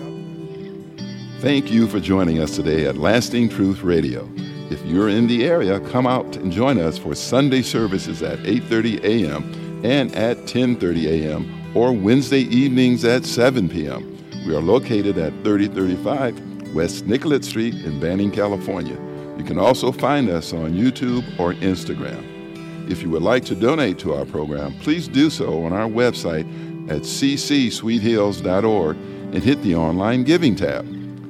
Thank 1.40 1.72
you 1.72 1.88
for 1.88 1.98
joining 1.98 2.38
us 2.38 2.54
today 2.54 2.86
at 2.86 2.96
Lasting 2.96 3.48
Truth 3.48 3.82
Radio. 3.82 4.30
If 4.70 4.80
you're 4.86 5.08
in 5.08 5.26
the 5.26 5.44
area, 5.44 5.80
come 5.90 6.06
out 6.06 6.36
and 6.36 6.52
join 6.52 6.78
us 6.78 6.98
for 6.98 7.16
Sunday 7.16 7.62
services 7.62 8.22
at 8.22 8.38
8:30 8.44 9.02
a.m. 9.02 9.82
and 9.84 10.14
at 10.14 10.36
10:30 10.46 11.06
a.m. 11.06 11.76
or 11.76 11.92
Wednesday 11.92 12.42
evenings 12.42 13.04
at 13.04 13.24
7 13.24 13.68
p.m. 13.68 14.11
We 14.46 14.56
are 14.56 14.60
located 14.60 15.18
at 15.18 15.32
3035 15.44 16.74
West 16.74 17.06
Nicolet 17.06 17.44
Street 17.44 17.74
in 17.74 18.00
Banning, 18.00 18.30
California. 18.30 18.98
You 19.38 19.44
can 19.44 19.58
also 19.58 19.92
find 19.92 20.28
us 20.28 20.52
on 20.52 20.72
YouTube 20.72 21.22
or 21.38 21.54
Instagram. 21.54 22.90
If 22.90 23.02
you 23.02 23.10
would 23.10 23.22
like 23.22 23.44
to 23.46 23.54
donate 23.54 23.98
to 24.00 24.14
our 24.14 24.24
program, 24.24 24.74
please 24.80 25.06
do 25.06 25.30
so 25.30 25.64
on 25.64 25.72
our 25.72 25.88
website 25.88 26.44
at 26.90 27.02
ccsweethills.org 27.02 28.96
and 28.96 29.42
hit 29.42 29.62
the 29.62 29.76
online 29.76 30.24
giving 30.24 30.56
tab. 30.56 30.86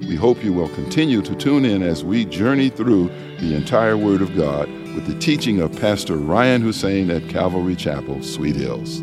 We 0.07 0.17
hope 0.17 0.43
you 0.43 0.53
will 0.53 0.71
continue 0.71 1.21
to 1.23 1.35
tune 1.37 1.65
in 1.65 1.83
as 1.83 2.03
we 2.03 2.25
journey 2.25 2.71
through 2.71 3.09
the 3.41 3.55
entire 3.55 3.97
Word 3.97 4.23
of 4.23 4.35
God 4.35 4.69
with 4.95 5.07
the 5.07 5.19
teaching 5.19 5.61
of 5.61 5.79
Pastor 5.81 6.17
Ryan 6.17 6.63
Hussein 6.63 7.11
at 7.11 7.29
Calvary 7.29 7.77
Chapel, 7.77 8.23
Sweet 8.23 8.57
Hills. 8.57 9.03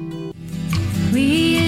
We 1.13 1.58